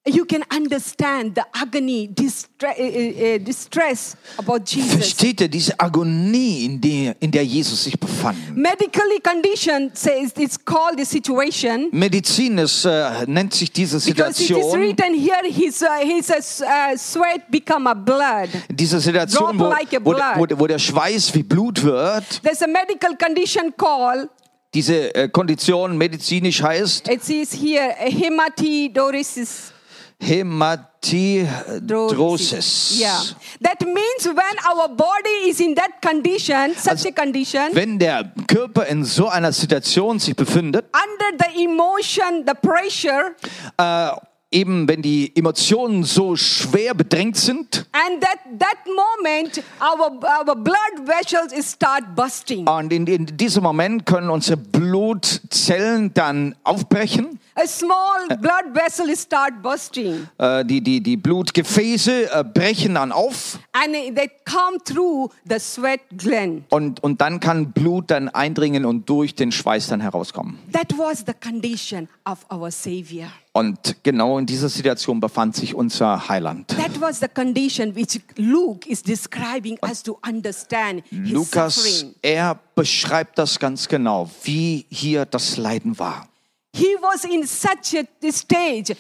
[0.08, 4.94] You can understand the agony, distre- uh, uh, distress about Jesus.
[4.94, 8.38] Versteht ihr diese Agonie, in der, in der Jesus sich befand?
[8.56, 14.48] Medically condition says it's called the situation Medizinisch äh, nennt sich diese because it is
[14.48, 18.50] Situation, written here his uh, his uh, sweat become a blood.
[18.70, 20.38] diese Situation, wo, like wo, blood.
[20.38, 24.30] wo, wo der Schweiß wie Blut wird, There's a medical condition called
[24.72, 29.72] diese äh, Kondition medizinisch heißt it says here hematidrosis.
[30.19, 32.99] Hämatidrosis.
[32.99, 33.21] Yeah,
[33.62, 38.86] that means when our body is in that condition, such a condition, Wenn der Körper
[38.88, 43.36] in so einer Situation sich befindet, under the emotion, the pressure,
[43.78, 44.12] äh,
[44.56, 51.06] eben wenn die Emotionen so schwer bedrängt sind and that that moment our our blood
[51.06, 52.68] vessels start busting.
[52.68, 59.62] und in, in diesem Moment können unsere Blutzellen dann aufbrechen, A small blood vessel start
[59.62, 65.60] busting, äh, die, die, die Blutgefäße äh, brechen dann auf and they come through the
[65.60, 66.63] sweat gland.
[66.70, 70.60] und, und dann kann Blut dann eindringen und durch den Schweiß dann herauskommen.
[70.72, 73.28] That was the condition of our Savior.
[73.58, 76.68] Und genau in dieser Situation befand sich unser Heiland.
[76.76, 82.15] That was the condition which Luke is describing us to understand his Lukas, suffering.
[82.22, 86.28] er beschreibt das ganz genau, wie hier das Leiden war.
[86.76, 88.94] He was in such a stage.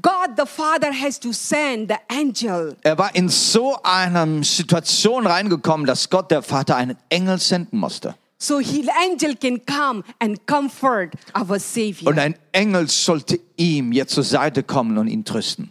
[0.00, 5.84] God the Father has to send the angel Er war in so einer Situation reingekommen,
[5.86, 8.14] dass Gott, der Vater, einen Engel senden musste.
[8.38, 12.10] So he angel can come and comfort our Savior.
[12.10, 15.70] Und ein Engel sollte ihm jetzt zur Seite kommen und ihn trösten.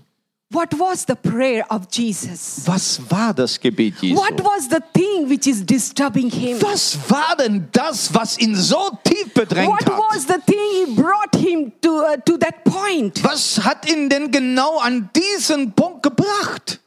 [0.52, 2.62] What was the prayer of Jesus?
[2.66, 4.16] Was war das Gebet Jesu?
[4.16, 6.62] What was the thing which is disturbing him?
[6.62, 9.98] Was war denn das, was ihn so tief bedrängt What hat?
[9.98, 13.24] was the thing he brought him to, uh, to that point?
[13.24, 16.80] Was hat ihn denn genau an diesen Punkt gebracht?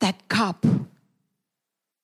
[0.00, 0.58] That cup.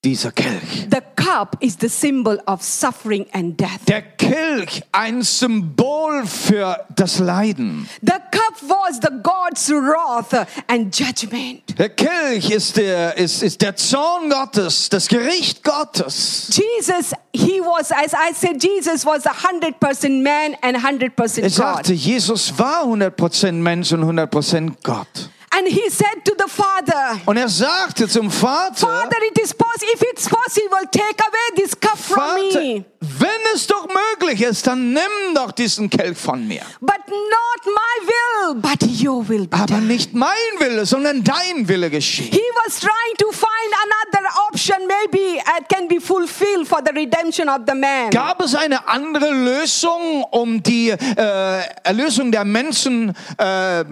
[0.02, 0.88] Dieser Kelch.
[0.90, 3.84] The cup is the symbol of suffering and death.
[3.86, 7.86] Der Kelch, ein Symbol für das Leiden.
[8.00, 11.78] The cup was the God's wrath and judgment.
[11.78, 16.48] Der Kelch ist der, ist, ist der Zorn Gottes, das Gericht Gottes.
[16.50, 21.16] Jesus, he was, as I said, Jesus was a hundred percent man and hundred Er
[21.16, 21.54] percent God.
[21.54, 25.28] sagte, Jesus war 100% Mensch und 100% Gott.
[25.52, 29.92] And he said to the Father, Und er sagte zum Vater, Father, it is possible,
[29.94, 32.84] if it's possible, take away this cup from Vater, me.
[33.00, 36.62] wenn es doch möglich ist, dann nimm doch diesen Kelch von mir.
[36.80, 39.86] But not my will, but your will be Aber done.
[39.86, 42.32] nicht mein Wille, sondern dein Wille geschieht.
[42.32, 47.48] He was trying to find another option, maybe it can be fulfilled for the redemption
[47.48, 48.10] of the man.
[48.10, 53.84] Gab es eine andere Lösung, um die äh, Erlösung der Menschen äh, äh,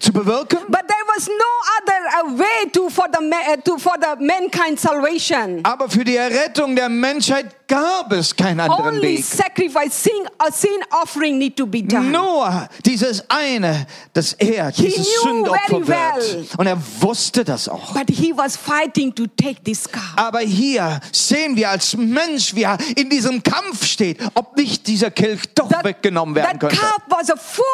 [0.00, 0.58] zu bewirken?
[0.68, 4.78] But there was no other uh, way to for the uh, to for the mankind
[4.80, 5.60] salvation.
[5.64, 9.24] Aber für die Errettung der Menschheit gab es keinen anderen Only Weg.
[9.24, 10.70] sacrifice, sin, a sin
[11.02, 12.10] offering need to be done.
[12.10, 15.96] Nur dieses eine, dass er dieses Sündopfer well.
[16.16, 16.58] wird.
[16.58, 17.92] Und er wusste das auch.
[17.92, 20.02] But he was fighting to take this cup.
[20.16, 25.10] Aber hier sehen wir als Mensch, wie er in diesem Kampf steht, ob nicht dieser
[25.10, 26.76] Kelch doch weggenommen werden that könnte.
[26.76, 27.64] cup was full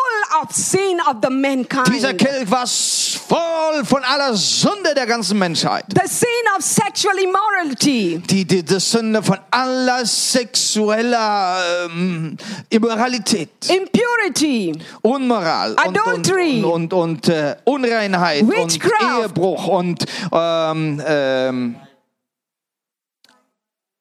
[0.42, 1.86] of sin of the mankind.
[1.94, 5.84] Dieser Kelch war voll von aller Sünde der ganzen Menschheit.
[5.90, 12.36] the sin of sexual immorality, Die, die, die Sünde von aller sexueller ähm,
[12.70, 16.62] Immoralität, impurity, Unmoral und, und, Adultery.
[16.62, 18.90] und, und, äh, Unreinheit Witchcraft.
[19.16, 21.73] und Ehebruch und ähm, ähm,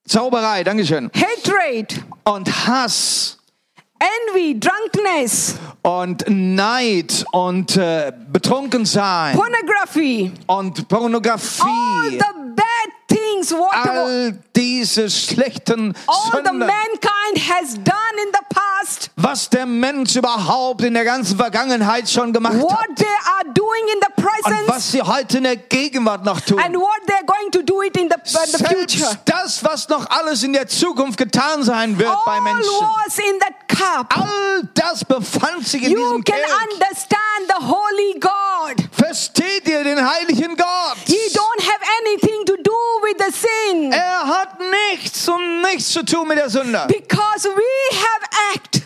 [0.08, 1.10] Zauberei, Dankeschön.
[1.16, 3.38] hatred, Und Hass.
[4.28, 11.62] Envy, drunkenness, und Neid und äh, Betrunkensein pornography, und all Pornografie.
[12.12, 12.18] the
[12.54, 13.03] bad
[13.44, 15.94] things what All diese schlechten
[16.32, 22.10] Sünden, mankind has done in the past, was der Mensch überhaupt in der ganzen Vergangenheit
[22.10, 24.14] schon gemacht what hat they are doing in the
[24.46, 26.60] und was sie heute in der Gegenwart noch tun.
[26.60, 29.18] and what they're going to do it in the, in the future.
[29.26, 32.70] Das, was noch alles in der Zukunft getan sein wird bei All Menschen.
[33.06, 34.16] was in that cup.
[34.18, 36.52] All das befand sich in You diesem can Kelch.
[36.64, 38.90] understand the holy God.
[38.92, 40.98] Versteht ihr den heiligen Gott?
[41.06, 42.72] He don't have anything to do
[43.04, 44.60] with the sin Er hat
[44.92, 46.86] nichts und nichts zu tun mit der Sünde.
[46.88, 48.82] because we have act.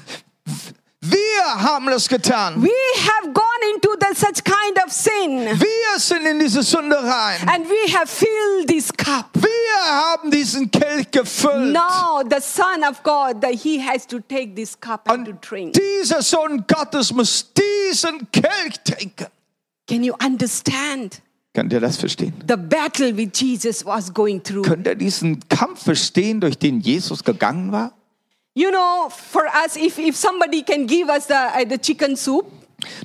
[1.10, 2.62] Wir haben das getan.
[2.62, 3.43] We have gone
[3.74, 7.38] into the such kind of sin Wir sind in diese Sünde rein.
[7.47, 9.26] and we have filled this cup.
[9.34, 11.72] Wir haben diesen Kelch gefüllt.
[11.74, 15.41] Now the Son of God, that He has to take this cup and to Und
[15.49, 15.74] drink.
[15.74, 19.28] dieser Sohn Gottes muss diesen Kelch trinken.
[19.88, 21.22] Can you understand
[21.53, 22.34] Könnt ihr das verstehen?
[22.47, 24.64] the battle which Jesus was going through?
[24.64, 27.93] Könnt ihr diesen Kampf verstehen, durch den Jesus gegangen war?
[28.58, 32.51] You know, for us, if, if somebody can give us the, uh, the chicken soup,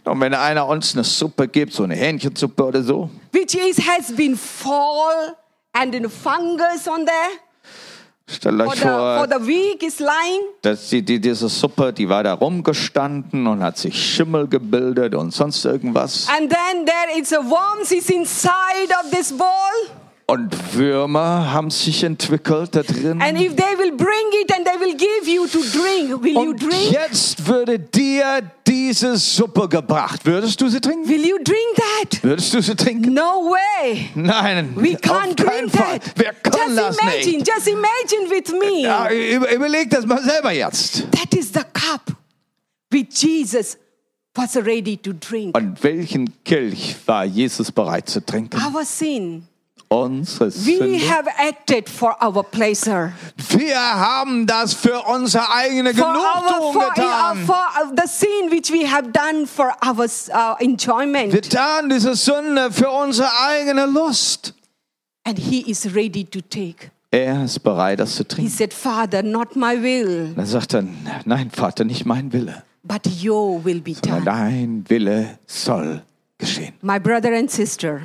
[0.03, 4.11] Und wenn einer uns eine Suppe gibt, so eine Hähnchensuppe oder so, which is has
[4.17, 5.37] been fall
[5.75, 7.15] and in fungus on there
[8.27, 11.93] stellt for euch the, for vor, the week is lying dass die, die, diese Suppe,
[11.93, 16.29] die war da rumgestanden und hat sich Schimmel gebildet und sonst irgendwas.
[16.35, 19.47] and then there is a worms is inside of this bowl
[20.33, 23.20] Und Würmer haben sich entwickelt da drin.
[23.20, 26.41] and if they will bring it and they will give you to drink will you
[26.53, 30.24] Und drink jetzt würde dir diese Suppe gebracht.
[30.24, 31.07] Würdest du sie trinken?
[31.07, 33.12] will you drink that Würdest du sie trinken?
[33.12, 35.99] no way Nein, we can't drink Fall.
[35.99, 37.49] that Wir können das just imagine nicht.
[37.49, 41.07] just imagine with me Ja, überleg das mal selber jetzt.
[41.12, 42.16] that is the cup
[42.91, 43.76] which jesus
[44.35, 48.59] was ready to drink Und welchen Kelch war Jesus bereit zu trinken?
[48.74, 49.47] our sin
[49.93, 50.99] Unsere we Sünde.
[51.11, 53.12] have acted for our pleasure
[53.51, 57.47] Wir haben das für unsere eigene for our Genugtuung for, getan.
[57.47, 62.14] for uh, the sin which we have done for our uh, enjoyment Wir taten diese
[62.16, 64.55] Sünde für unsere eigene Lust.
[65.24, 68.51] and he is ready to take Er ist bereit, das zu he trinken.
[68.51, 70.84] said father not my will Dann sagt er,
[71.26, 76.03] nein, Vater, nicht mein Wille, but your will be sondern done dein Wille soll
[76.38, 76.72] geschehen.
[76.80, 78.01] my brother and sister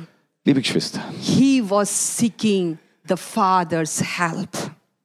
[0.48, 4.48] Liebe Geschwister, he was seeking the father's help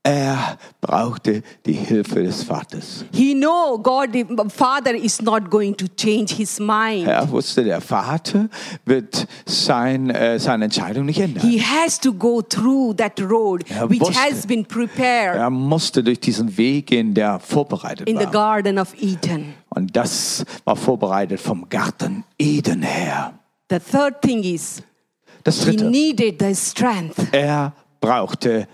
[0.05, 3.03] er brauchte die Hilfe des Vaters.
[3.13, 4.09] he know god
[4.53, 8.47] father is not going to change his mind Er wusste, der Vater
[8.85, 11.41] wird sein, äh, seine Entscheidung nicht ändern.
[11.45, 16.01] he has to go through that road Er which wusste- has been prepared Er musste
[16.03, 18.31] durch diesen Weg gehen, der vorbereitet in the war.
[18.61, 23.33] garden of eden Und das war vorbereitet vom Garten Eden her.
[23.69, 24.81] the third thing is
[25.43, 28.67] Das he dritte, needed the strength er brauchte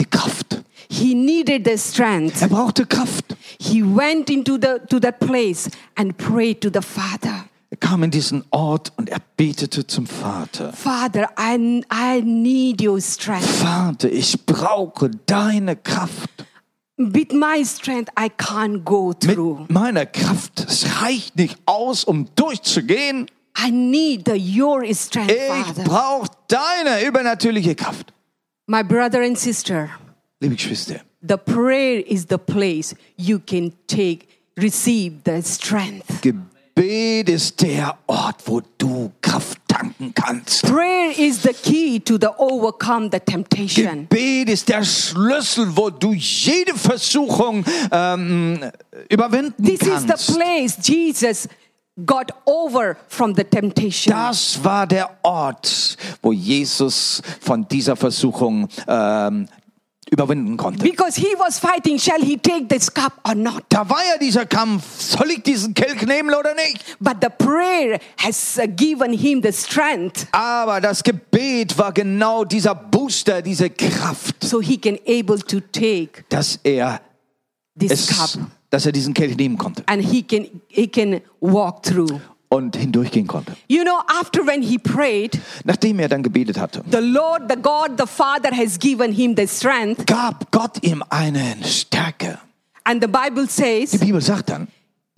[0.00, 0.62] die Kraft.
[0.90, 3.36] he needed the strength Er brauchte Kraft.
[3.60, 8.10] he went into the to that place and prayed to the father Er kam in
[8.10, 10.72] diesen Ort und er betete zum Vater.
[10.72, 16.30] father i, I need your strength Vater, ich brauche deine Kraft.
[16.96, 22.26] with my strength i can't go through Mit meiner Kraft, es reicht nicht aus, um
[22.34, 23.26] durchzugehen.
[23.60, 28.12] I need the your strength Ich brauche deine übernatürliche Kraft.
[28.66, 29.90] my brother and sister
[30.40, 37.60] Liebe Geschwister, the prayer is the place you can take receive the strength Gebet ist
[37.60, 40.62] der Ort, wo du Kraft tanken kannst.
[40.64, 46.12] prayer is the key to the overcome the temptation Gebet ist der Schlüssel, wo du
[46.14, 48.60] jede Versuchung ähm,
[49.08, 50.26] überwinden this is kannst.
[50.26, 51.48] the place jesus
[52.04, 59.48] got over from the temptation Das war der Ort, wo Jesus von dieser Versuchung ähm,
[60.10, 60.82] überwinden konnte.
[60.82, 63.64] Because he was fighting, shall he take this cup or not?
[63.68, 66.96] Da war ja dieser Kampf, soll ich diesen Kelch nehmen oder nicht?
[67.00, 72.74] But the prayer has uh, given him the strength Aber das Gebet war genau dieser
[72.74, 77.00] Booster, diese Kraft, so he can able to take dass er
[77.78, 78.30] this es, cup
[78.70, 82.20] dass er diesen Kelch nehmen konnte and he can he can walk through.
[82.50, 83.52] und hindurchgehen konnte.
[83.68, 87.98] You know, after when he prayed, Nachdem er dann gebetet hatte, the Lord, the God,
[87.98, 90.06] the Father has given him the strength.
[90.06, 92.38] gab Gott ihm eine Stärke.
[92.84, 94.68] And the Bible Die says Bibel sagt dann,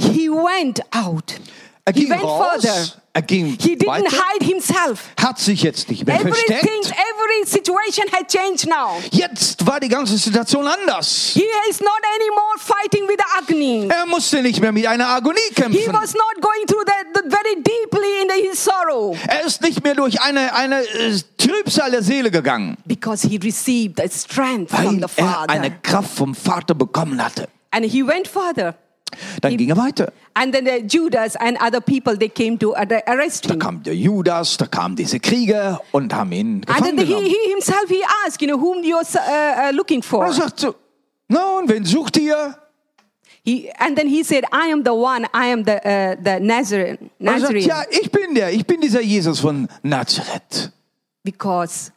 [0.00, 1.38] he went out.
[1.84, 2.99] er He ging went raus, further.
[3.20, 5.00] Er ging He didn't weiter, hide himself.
[5.20, 6.92] hat sich jetzt nicht mehr Everything, versteckt.
[6.92, 9.00] every situation had changed now.
[9.10, 11.30] Jetzt war die ganze Situation anders.
[11.34, 13.88] He is not anymore fighting with the agony.
[13.88, 15.92] Er musste nicht mehr mit einer Agonie He kämpfen.
[15.92, 19.94] was not going through that, that very deeply in his sorrow Er ist nicht mehr
[19.94, 25.08] durch eine, eine äh, Trübsal der Seele gegangen, because he received the strength from weil
[25.08, 25.76] the er eine Father.
[25.82, 27.48] Kraft vom Vater bekommen hatte.
[27.70, 28.74] And he went further.
[29.40, 30.12] Dann ging er weiter.
[30.34, 33.58] And then the Judas and other people they came to ar- arrest Da him.
[33.58, 37.26] kam der Judas, da kamen diese Krieger und haben ihn And gefangen then he, genommen.
[37.26, 40.24] he himself he asked, you know, whom you're uh, uh, looking for.
[40.24, 40.74] er sagt so,
[41.28, 42.56] na und wen sucht ihr?
[43.42, 45.26] He, and then he said, I am the one.
[45.34, 47.10] I am the uh, the Nazarene.
[47.18, 50.70] Er sagt, ja, ich bin der, ich bin dieser Jesus von Nazareth.
[51.24, 51.90] Because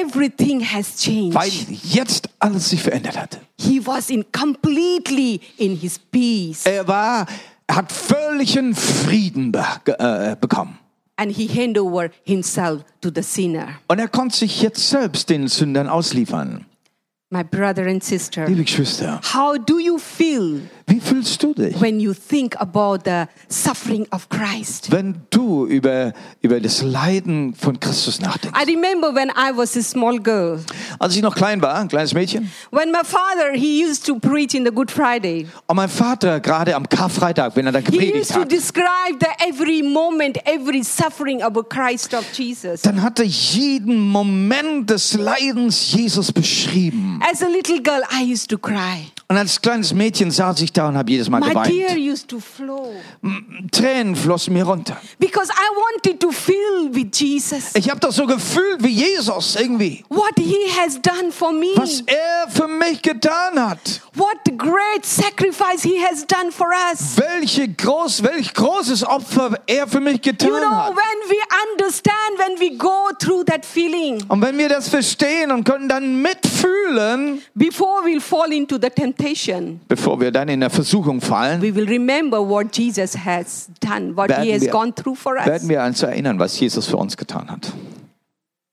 [0.00, 1.34] everything has changed.
[1.34, 1.50] Weil
[1.82, 3.40] jetzt alles sich verändert hatte.
[3.58, 6.66] He was in completely in his peace.
[6.66, 7.26] Er war,
[7.66, 9.64] er hat völligen Frieden be
[9.98, 10.78] äh, bekommen.
[11.18, 13.68] and he hand over himself to the sinner.
[13.88, 16.66] Und er konnte sich jetzt selbst den Sündern ausliefern.
[17.30, 21.98] My brother and sister, Liebe Geschwister, how do you feel wie fühlst du dich, when
[21.98, 24.92] you think about the suffering of Christ?
[24.92, 26.12] wenn du über,
[26.42, 28.56] über das Leiden von Christus nachdenkst?
[28.60, 30.60] I remember when I was a small girl,
[31.00, 34.54] Als ich noch klein war, ein kleines Mädchen, when my father he used to preach
[34.54, 35.48] in the Good Friday.
[35.66, 39.18] und mein Vater gerade am Karfreitag, wenn er da He gepredigt used to hat, describe
[39.20, 42.82] the every moment, every suffering of Christ of Jesus.
[42.82, 47.20] dann hat er jeden Moment des Leidens Jesus beschrieben.
[47.28, 49.10] As a little girl, I used to cry.
[49.28, 51.98] Und als kleines Mädchen saß ich da und habe jedes Mal My tear geweint.
[52.12, 52.92] used to flow
[53.72, 54.96] Tränen flossen mir runter.
[55.18, 60.04] because I wanted to feel with Jesus Ich habe das so gefühlt wie Jesus irgendwie.
[60.08, 61.68] what he has done for me.
[61.76, 64.00] Was er für mich getan hat.
[64.14, 67.16] What great sacrifice he has done for us.
[67.16, 70.90] Welche groß, welch großes Opfer er für mich getan You know, hat.
[70.94, 71.36] when we
[71.72, 76.22] understand, when we go through that feeling, Und wenn wir das verstehen und können dann
[76.22, 81.72] mitfühlen, before we'll fall into the temptation, bevor wir dann in der Versuchung fallen, we
[81.74, 85.46] will remember what Jesus has done, what he werden has wir, gone through for us.
[85.46, 87.72] werden wir uns erinnern, was Jesus für uns getan hat.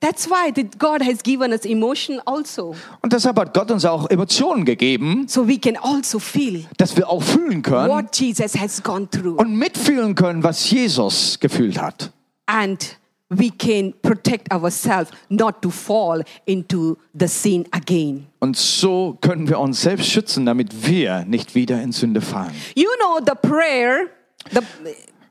[0.02, 4.66] That's why God has given us emotion also, Und deshalb hat Gott uns auch Emotionen
[4.66, 9.08] gegeben, so we can also feel dass wir auch fühlen können what Jesus has gone
[9.10, 9.38] through.
[9.38, 12.12] und mitfühlen können, was Jesus gefühlt hat.
[12.48, 12.98] And
[13.38, 18.27] we can protect ourselves not to fall into the sin again.
[18.39, 22.53] Und so können wir uns selbst schützen, damit wir nicht wieder in Sünde fallen.
[22.75, 24.09] You know the prayer,
[24.51, 24.61] the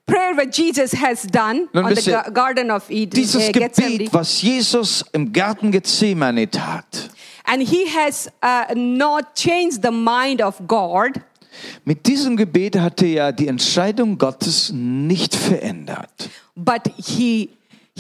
[0.07, 4.15] prayer that Jesus has done Nun on the ihr, Garden of Eden, Dieses Gethsemane, Gebet,
[4.15, 7.11] was Jesus im Garten Gethsemane tat,
[7.45, 11.21] and he has uh, not changed the mind of God,
[11.85, 17.51] mit diesem Gebet hatte er die Entscheidung Gottes nicht verändert, but he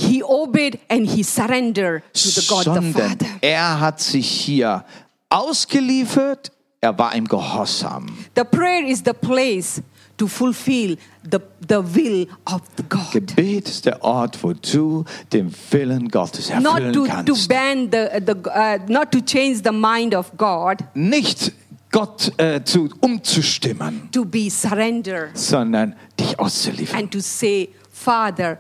[0.02, 3.26] he obeyed and he surrendered to the God the sondern Father.
[3.40, 4.84] er hat sich hier
[5.30, 6.50] ausgeliefert,
[6.80, 8.06] er war im Gehorsam.
[8.34, 9.82] The prayer is the place
[10.16, 13.10] to fulfill the, the will of the God.
[13.12, 17.48] Gebet ist der Ort, wo du den Willen Gottes Not erfüllen to, to kannst.
[17.48, 21.52] bend the, the uh, not to change the mind of God, Nicht
[21.90, 27.00] Gott äh, zu, umzustimmen, to be surrender sondern dich auszuliefern.
[27.00, 28.58] and to say, Father,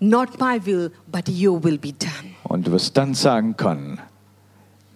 [0.00, 2.34] not my will, but your will be done.
[2.44, 4.00] Und du wirst dann sagen können,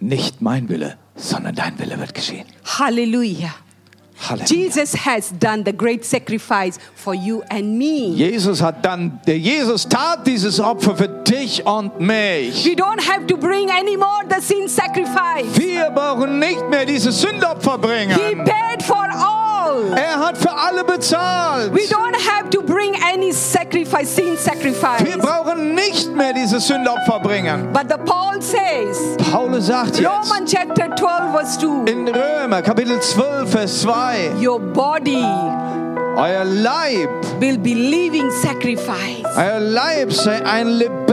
[0.01, 2.47] nicht mein Wille, sondern dein Wille wird geschehen.
[2.79, 3.55] Hallelujah.
[4.29, 4.47] Halleluja.
[4.47, 8.15] Jesus has done the great sacrifice for you and me.
[8.15, 12.65] Jesus hat dann, der Jesus tat dieses Opfer für dich und mich.
[12.65, 15.57] We don't have to bring anymore the sin sacrifice.
[15.59, 18.45] Wir brauchen nicht mehr dieses Sündopfer He bringen.
[18.45, 19.54] paid for all.
[19.97, 21.73] Er hat für alle bezahlt.
[21.73, 25.05] We don't have to bring any sacrifice, sin sacrifice.
[25.05, 27.73] Wir brauchen nicht mehr dieses Sündopfer bringen.
[27.73, 33.01] But the Paul says, Paulus sagt jetzt Romans chapter 12, verse 2, in Römer Kapitel
[33.01, 35.25] 12, Vers 2, your body
[36.17, 37.09] euer Leib,
[37.41, 39.25] will be living sacrifice.
[39.37, 41.04] euer Leib sei ein lebendiges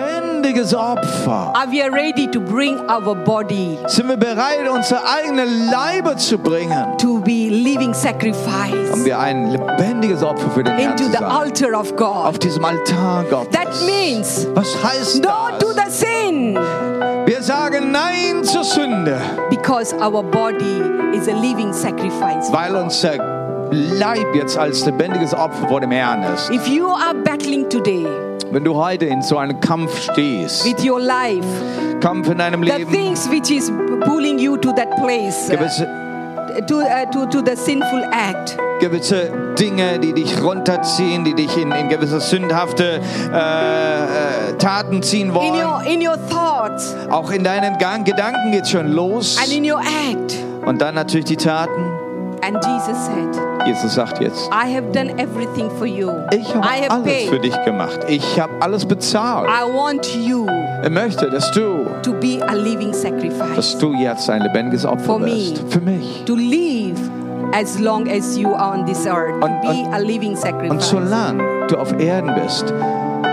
[0.45, 1.53] Opfer.
[1.55, 6.97] Are we ready to bring our body Sind wir bereit, unsere eigenen Leibe zu bringen,
[6.97, 11.79] to be living sacrifice um wir ein lebendiges Opfer für den Herrn into the altar
[11.79, 12.25] of God?
[12.25, 13.51] Auf diesem Altar Gottes.
[13.51, 15.29] That means Was heißt no
[15.59, 15.99] to das?
[15.99, 16.55] the sin
[17.25, 19.19] Wir sagen Nein zur Sünde,
[19.51, 20.81] because our body
[21.15, 22.51] is a living sacrifice.
[22.51, 23.40] weil unser
[23.73, 26.49] Leib jetzt als lebendiges Opfer vor dem Herrn ist.
[26.51, 28.05] If you are battling today
[28.51, 31.47] Wenn du heute in so einem Kampf stehst, with your life,
[32.01, 33.71] Kampf in deinem the Leben, things which is
[34.03, 35.87] pulling you to that place, uh, gewisse,
[36.67, 41.71] to, uh, to, to the sinful act, gewisse Dinge, die dich runterziehen, die dich in,
[41.71, 42.99] in gewisse sündhafte
[43.31, 45.53] äh, äh, Taten ziehen in wollen.
[45.53, 49.37] your, in your thoughts Auch in deinen Gedanken geht schon los.
[49.41, 50.35] and in your act.
[50.65, 52.00] Und dann natürlich die Taten.
[52.43, 56.09] And Jesus said, Jesus sagt jetzt, I have done everything for you.
[56.33, 57.43] ich habe I have alles für paid.
[57.43, 57.99] dich gemacht.
[58.07, 59.47] Ich habe alles bezahlt.
[59.47, 60.47] I want you
[60.81, 65.05] Er möchte, dass du, to be a living sacrifice, dass du jetzt ein lebendiges Opfer
[65.05, 65.25] For me.
[65.27, 65.63] bist.
[65.69, 66.23] Für mich.
[66.25, 66.97] to live
[67.53, 70.37] as long as you are on this earth, to Und- be und- a living Und
[70.37, 70.89] sacrifice.
[70.89, 72.73] solange du auf Erden bist,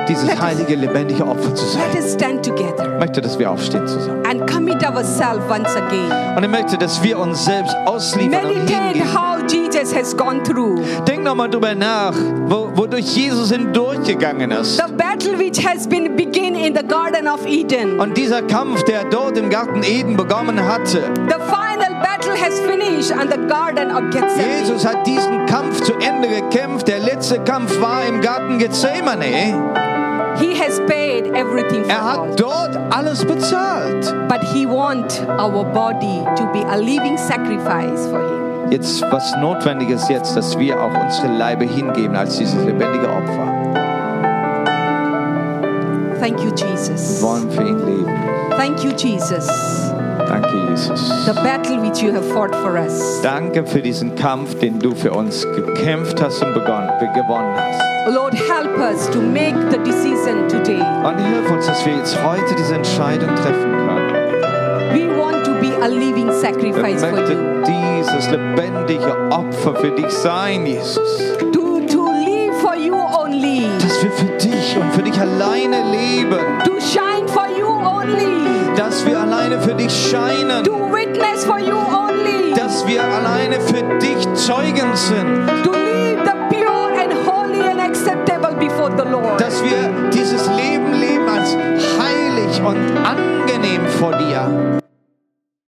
[0.08, 2.02] dieses Let us- heilige, lebendige Opfer zu Let sein.
[2.04, 4.22] us stand together Ich möchte, dass wir aufstehen zusammen.
[4.28, 6.10] and commit ourselves once again.
[6.36, 9.14] Und ich möchte, dass wir uns selbst ausliefern und hingeben.
[9.14, 10.80] how Jesus has gone through.
[11.06, 12.14] Denk nochmal drüber nach,
[12.46, 14.76] wo, wodurch Jesus hindurchgegangen ist.
[14.76, 17.98] The battle which has been begin in the Garden of Eden.
[18.00, 23.10] Und dieser Kampf, der dort im Garten Eden begonnen hatte, The final battle has finished
[23.10, 24.60] in the Garden of Gethsemane.
[24.60, 26.88] Jesus hat diesen Kampf zu Ende gekämpft.
[26.88, 29.54] Der letzte Kampf war im Garten Gethsemane.
[30.40, 32.28] He has paid everything for Er all.
[32.28, 34.14] hat dort alles bezahlt.
[34.28, 38.70] But he wants our body to be a living sacrifice for him.
[38.70, 43.54] Jetzt, was notwendig ist jetzt, dass wir auch unsere Leibe hingeben als dieses lebendige Opfer.
[46.20, 47.20] Thank you, Jesus.
[47.22, 48.12] Wir wollen für ihn leben.
[48.56, 49.48] Thank you, Jesus.
[50.26, 51.08] Danke, Jesus.
[51.26, 53.20] The battle which you have fought for us.
[53.22, 57.80] Danke für diesen Kampf, den du für uns gekämpft hast und begonnen, gewonnen hast.
[58.14, 60.80] Lord, help us to make the decision today.
[61.04, 63.98] Und hilf uns, dass wir jetzt heute diese Entscheidung treffen können.
[64.94, 67.62] We want to be a living sacrifice for you.
[67.66, 71.18] dieses lebendige Opfer für dich sein, Jesus.
[71.52, 73.66] To, to live for you only.
[73.82, 76.38] Dass wir für dich und für dich alleine leben.
[76.64, 78.57] To shine for you only.
[78.78, 80.62] Dass wir alleine für dich scheinen.
[80.62, 82.54] To witness for you only.
[82.54, 85.48] Dass wir alleine für dich Zeugen sind.
[85.64, 89.40] To lead the pure and holy and acceptable before the Lord.
[89.40, 91.56] Dass wir dieses Leben leben als
[91.98, 94.78] heilig und angenehm vor dir.